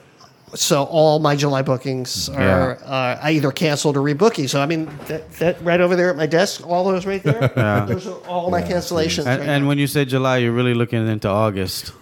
so 0.55 0.83
all 0.83 1.19
my 1.19 1.35
July 1.35 1.61
bookings 1.61 2.29
are 2.29 2.77
uh, 2.83 3.19
I 3.21 3.31
either 3.31 3.51
canceled 3.51 3.95
or 3.97 4.01
rebooking. 4.01 4.47
So 4.49 4.61
I 4.61 4.65
mean, 4.65 4.85
that, 5.07 5.31
that 5.33 5.61
right 5.63 5.79
over 5.81 5.95
there 5.95 6.09
at 6.09 6.15
my 6.17 6.27
desk, 6.27 6.65
all 6.67 6.83
those 6.83 7.05
right 7.05 7.23
there, 7.23 7.51
Yeah. 7.57 7.85
those 7.85 8.05
are 8.07 8.17
all 8.27 8.49
my 8.51 8.61
cancellations. 8.61 9.25
And, 9.27 9.39
right 9.39 9.49
and 9.49 9.67
when 9.67 9.77
you 9.77 9.87
say 9.87 10.05
July, 10.05 10.37
you're 10.37 10.51
really 10.51 10.73
looking 10.73 11.07
into 11.07 11.27
August. 11.29 11.93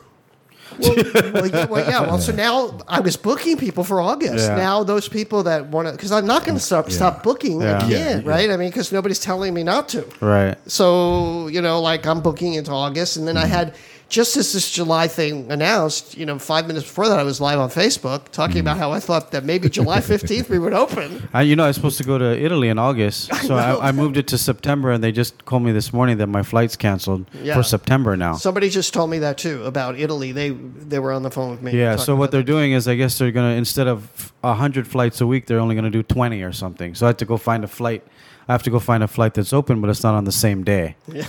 Well, 0.80 0.96
well, 1.34 1.48
yeah, 1.48 1.66
well, 1.66 1.90
yeah. 1.90 2.02
Well, 2.02 2.20
so 2.20 2.32
now 2.32 2.80
I 2.88 3.00
was 3.00 3.18
booking 3.18 3.58
people 3.58 3.84
for 3.84 4.02
August. 4.02 4.48
Yeah. 4.48 4.56
Now 4.56 4.84
those 4.84 5.08
people 5.08 5.44
that 5.44 5.68
want 5.68 5.88
to, 5.88 5.94
because 5.94 6.12
I'm 6.12 6.26
not 6.26 6.46
going 6.46 6.58
to 6.58 6.62
mm, 6.62 6.66
stop 6.66 6.92
stop 6.92 7.24
booking 7.24 7.62
Yeah. 7.62 7.86
again, 7.86 8.22
Yeah, 8.22 8.30
right? 8.30 8.50
I 8.50 8.58
mean, 8.58 8.70
because 8.70 8.92
nobody's 8.92 9.20
telling 9.20 9.54
me 9.54 9.64
not 9.64 9.90
to. 9.90 10.08
Right. 10.20 10.58
So, 10.70 11.48
you 11.48 11.62
know, 11.62 11.82
like 11.82 12.06
I'm 12.06 12.22
booking 12.22 12.54
into 12.54 12.72
August. 12.72 13.18
And 13.18 13.28
then 13.28 13.38
I 13.38 13.46
mm. 13.46 13.50
had, 13.50 13.76
just 14.12 14.36
as 14.36 14.52
this 14.52 14.70
July 14.70 15.08
thing 15.08 15.50
announced, 15.50 16.18
you 16.18 16.26
know, 16.26 16.38
five 16.38 16.68
minutes 16.68 16.86
before 16.86 17.08
that, 17.08 17.18
I 17.18 17.24
was 17.24 17.40
live 17.40 17.60
on 17.60 17.70
Facebook 17.70 18.28
talking 18.30 18.58
mm. 18.58 18.62
about 18.62 18.78
how 18.78 18.92
I 18.92 19.00
thought 19.00 19.32
that 19.32 19.46
maybe 19.46 19.70
July 19.70 20.00
15th 20.02 20.50
we 20.50 20.60
would 20.60 20.74
open. 20.74 21.30
I, 21.34 21.44
you 21.44 21.56
know, 21.56 21.64
I 21.64 21.68
was 21.68 21.78
supposed 21.78 21.98
to 21.98 22.04
go 22.04 22.18
to 22.18 22.38
Italy 22.38 22.68
in 22.68 22.78
August, 22.78 23.34
so 23.34 23.56
know. 23.56 23.80
I, 23.80 23.88
I 23.88 23.92
moved 23.94 24.18
it 24.18 24.28
to 24.28 24.38
September, 24.38 24.92
and 24.92 25.02
they 25.02 25.14
just 25.14 25.46
called 25.46 25.64
me 25.64 25.72
this 25.72 25.94
morning 25.94 26.18
that 26.18 26.28
my 26.28 26.44
flight's 26.44 26.76
canceled 26.76 27.26
Yeah. 27.42 27.56
for 27.56 27.64
September 27.64 28.18
now. 28.18 28.36
Somebody 28.36 28.70
just 28.70 28.94
told 28.94 29.10
me 29.10 29.20
that 29.20 29.38
too 29.38 29.64
about 29.64 29.98
Italy. 29.98 30.34
They 30.34 30.50
they 30.50 31.00
were 31.00 31.14
on 31.14 31.24
the 31.24 31.32
phone 31.32 31.52
with 31.52 31.62
me. 31.62 31.72
yeah, 31.72 31.96
so 31.96 32.16
what 32.16 32.32
they're 32.32 32.44
doing 32.44 32.74
is, 32.74 32.90
I 32.90 32.96
guess 32.96 33.18
they're 33.18 33.32
gonna 33.32 33.56
instead 33.56 33.88
of 33.88 34.34
hundred 34.44 34.88
flights 34.90 35.22
a 35.22 35.28
week, 35.28 35.46
they're 35.46 35.60
only 35.60 35.76
gonna 35.76 35.90
do 35.90 36.04
twenty 36.04 36.44
or 36.44 36.52
something. 36.52 36.96
So 36.96 37.06
I 37.06 37.10
have 37.10 37.18
to 37.18 37.26
go 37.26 37.38
find 37.38 37.64
a 37.64 37.68
flight. 37.68 38.04
I 38.50 38.52
have 38.52 38.64
to 38.64 38.70
go 38.70 38.80
find 38.80 39.04
a 39.04 39.08
flight 39.08 39.36
that's 39.36 39.54
open, 39.54 39.80
but 39.80 39.90
it's 39.90 40.04
not 40.04 40.16
on 40.16 40.26
the 40.26 40.32
same 40.34 40.64
day. 40.64 40.98
yeah, 41.08 41.28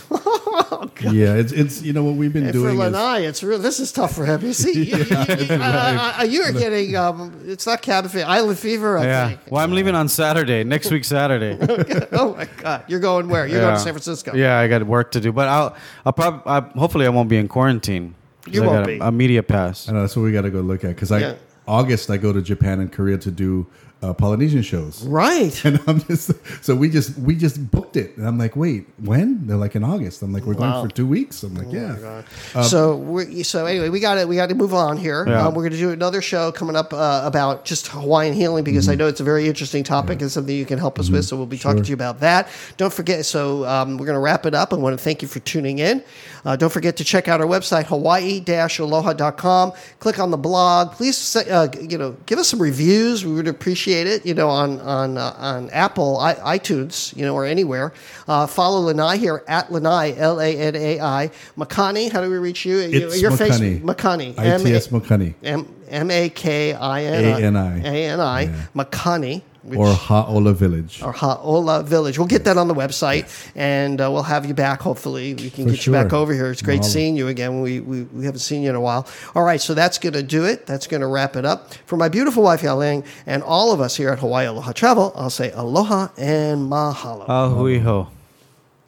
it's 1.01 1.53
it's 1.53 1.83
you 1.83 1.93
know 1.93 2.05
what 2.05 2.15
we've 2.17 2.33
been 2.33 2.45
And 2.45 2.53
for 2.53 2.59
doing 2.59 2.73
is 2.75 2.79
Lanai, 2.79 3.21
it's 3.27 3.43
real. 3.43 3.59
This 3.59 3.79
is 3.81 3.93
tough 3.93 4.15
for 4.15 4.25
him. 4.25 4.43
You 4.43 4.53
see, 4.53 4.73
you, 4.91 4.97
you, 4.97 5.05
you, 5.05 6.31
you 6.31 6.43
are 6.43 6.53
getting. 6.53 6.97
Um, 6.97 7.41
it's 7.47 7.67
not 7.67 7.83
cabin 7.83 8.11
fever, 8.11 8.27
island 8.27 8.59
fever. 8.59 8.99
I 8.99 9.05
Yeah. 9.05 9.29
think. 9.29 9.41
Well, 9.51 9.63
I'm 9.63 9.73
leaving 9.73 9.95
on 9.95 10.09
Saturday, 10.09 10.65
next 10.65 10.91
week 10.91 11.05
Saturday. 11.05 11.57
oh 12.13 12.35
my 12.35 12.49
God, 12.59 12.85
you're 12.89 13.01
going 13.01 13.29
where? 13.29 13.47
You're 13.47 13.61
going 13.61 13.75
to 13.75 13.81
San 13.81 13.93
Francisco. 13.93 14.35
Yeah, 14.35 14.59
I 14.59 14.69
got 14.69 14.85
work 14.87 15.11
to 15.13 15.21
do, 15.21 15.33
but 15.33 15.49
I'll, 15.49 15.77
I'll 16.05 16.13
probably, 16.13 16.43
I, 16.51 16.61
hopefully, 16.79 17.07
I 17.07 17.11
won't 17.11 17.29
be 17.29 17.37
in 17.37 17.49
quarantine. 17.49 18.15
'cause 18.45 18.55
You 18.55 18.65
I 18.65 18.67
won't 18.67 18.79
got 18.81 18.87
be. 18.87 18.99
a, 18.99 19.05
a 19.05 19.13
media 19.13 19.43
pass. 19.43 19.89
I 19.89 19.93
know 19.93 20.01
that's 20.01 20.17
what 20.17 20.23
we 20.23 20.33
got 20.33 20.43
to 20.43 20.51
go 20.51 20.61
look 20.61 20.83
at 20.85 20.89
because 20.97 21.13
I 21.13 21.19
Yeah. 21.21 21.35
August 21.69 22.11
I 22.11 22.17
go 22.17 22.33
to 22.33 22.43
Japan 22.43 22.81
and 22.81 22.91
Korea 22.91 23.17
to 23.19 23.31
do 23.31 23.67
uh, 24.03 24.13
Polynesian 24.13 24.63
shows. 24.63 25.05
Right. 25.07 25.53
And 25.65 25.81
I'm 25.87 26.01
just 26.01 26.33
so 26.65 26.75
we 26.75 26.89
just 26.91 27.17
we 27.19 27.37
just 27.37 27.71
booked 27.71 27.97
it, 27.97 28.17
and 28.17 28.27
I'm 28.27 28.37
like, 28.37 28.57
wait, 28.57 28.87
when? 28.99 29.47
They're 29.47 29.57
like 29.57 29.77
in 29.77 29.85
August. 29.85 30.23
I'm 30.23 30.33
like, 30.33 30.45
we're 30.45 30.55
Wow. 30.55 30.73
going 30.81 30.89
for 30.91 30.95
two 30.95 31.07
weeks. 31.07 31.43
I'm 31.45 31.55
like, 31.55 31.73
yeah. 31.73 32.23
so 32.63 32.97
we 32.97 33.43
so 33.45 33.67
anyway, 33.67 33.89
we 33.91 34.01
got 34.01 34.15
to 34.17 34.27
we 34.27 34.37
got 34.37 34.49
to 34.49 34.55
move 34.55 34.75
on 34.75 34.97
here. 34.97 35.25
Yeah. 35.27 35.47
Um, 35.47 35.55
we're 35.55 35.63
going 35.63 35.73
to 35.73 35.79
do 35.79 35.91
another 35.91 36.21
show 36.21 36.51
coming 36.53 36.75
up 36.77 36.93
uh, 36.93 37.23
about 37.25 37.65
just 37.65 37.89
Hawaiian 37.89 38.35
healing 38.35 38.65
because 38.65 38.89
I 38.89 38.95
know 38.97 39.07
it's 39.07 39.21
a 39.21 39.25
very 39.25 39.47
interesting 39.47 39.85
topic 39.85 40.21
and 40.21 40.31
something 40.31 40.55
you 40.55 40.67
can 40.67 40.79
help 40.79 40.99
us 40.99 41.09
with. 41.09 41.25
So 41.25 41.37
we'll 41.37 41.47
be 41.47 41.59
talking 41.59 41.83
to 41.85 41.89
you 41.89 41.95
about 41.95 42.21
that. 42.21 42.49
Don't 42.77 42.93
forget. 42.93 43.25
So 43.25 43.65
um, 43.67 43.99
we're 43.99 44.07
going 44.07 44.17
to 44.17 44.21
wrap 44.21 44.47
it 44.47 44.55
up. 44.55 44.73
I 44.73 44.77
want 44.77 44.99
to 44.99 45.03
thank 45.03 45.23
you 45.23 45.29
for 45.29 45.39
tuning 45.41 45.79
in. 45.79 46.03
Uh, 46.45 46.57
don't 46.57 46.73
forget 46.73 46.97
to 46.97 47.05
check 47.05 47.29
out 47.29 47.41
our 47.41 47.47
website 47.47 47.85
hawaii-aloha.com. 47.85 49.73
Click 50.01 50.19
on 50.19 50.31
the 50.33 50.37
blog. 50.37 50.91
Please 50.93 51.17
say, 51.17 51.49
uh, 51.49 51.69
you 51.81 51.97
know 51.99 52.17
give 52.27 52.39
us 52.41 52.49
some 52.49 52.61
reviews. 52.61 53.25
We 53.25 53.33
would 53.35 53.47
appreciate 53.49 53.92
it. 53.93 54.27
You 54.27 54.35
know 54.35 54.49
on 54.49 54.81
on 54.81 55.19
uh, 55.19 55.35
on 55.39 55.71
Apple 55.71 56.19
I, 56.19 56.59
iTunes. 56.59 57.17
You 57.17 57.25
know 57.25 57.35
or 57.35 57.45
anywhere. 57.45 57.93
Uh, 58.27 58.47
follow 58.47 58.81
Lanai 58.81 59.19
here 59.19 59.43
at 59.47 59.71
Lanai 59.73 60.15
L 60.17 60.41
A 60.41 60.57
N 60.57 60.77
A 60.77 61.01
I 61.01 61.31
Makani. 61.57 62.11
How 62.11 62.21
do 62.21 62.31
we 62.31 62.39
reach 62.39 62.65
you? 62.65 62.79
It's 62.79 63.21
Your 63.21 63.37
face 63.37 63.59
Makani. 63.59 63.81
Makani. 63.83 64.75
ITS 64.75 64.89
Mokani 64.89 65.35
M 65.43 65.67
M 65.89 66.11
A 66.11 66.29
K 66.29 66.73
I 66.73 67.05
N 67.05 67.25
A-N-I. 67.25 67.79
A 67.81 68.07
N 68.09 68.21
I. 68.21 68.47
Makani. 68.75 69.43
Which, 69.65 69.79
or 69.79 69.95
Ha'ola 69.95 70.53
Village. 70.55 71.03
or 71.03 71.13
Ha'ola 71.13 71.83
Village. 71.85 72.19
We'll 72.19 72.27
get 72.27 72.45
that 72.45 72.59
on 72.59 72.67
the 72.67 72.75
website, 72.75 73.29
and 73.55 74.01
uh, 74.01 74.11
we'll 74.11 74.25
have 74.25 74.45
you 74.45 74.55
back. 74.55 74.81
Hopefully, 74.83 75.35
we 75.35 75.51
can 75.51 75.65
For 75.67 75.71
get 75.71 75.87
you 75.87 75.93
back 75.93 76.13
over 76.13 76.33
here. 76.35 76.51
It's 76.51 76.63
great 76.63 76.81
Mahalo. 76.81 76.85
seeing 76.85 77.17
you 77.17 77.29
again. 77.29 77.61
We, 77.61 77.79
we 77.81 78.03
we 78.03 78.25
haven't 78.25 78.41
seen 78.41 78.63
you 78.63 78.71
in 78.71 78.75
a 78.75 78.81
while. 78.81 79.07
All 79.37 79.45
right, 79.45 79.61
so 79.61 79.73
that's 79.75 79.99
going 79.99 80.15
to 80.15 80.23
do 80.23 80.45
it. 80.45 80.67
That's 80.67 80.87
going 80.89 81.01
to 81.01 81.07
wrap 81.07 81.37
it 81.37 81.45
up. 81.45 81.75
For 81.87 81.97
my 81.97 82.09
beautiful 82.09 82.43
wife 82.43 82.63
Yaling 82.63 83.05
and 83.27 83.43
all 83.43 83.73
of 83.73 83.81
us 83.81 83.97
here 83.97 84.11
at 84.11 84.19
Hawaii 84.19 84.47
Aloha 84.47 84.73
Travel, 84.73 85.13
I'll 85.15 85.31
say 85.31 85.53
aloha 85.53 86.09
and 86.19 86.69
mahalo. 86.71 87.25
A 87.29 87.49
hui 87.51 87.79
hou. 87.79 88.07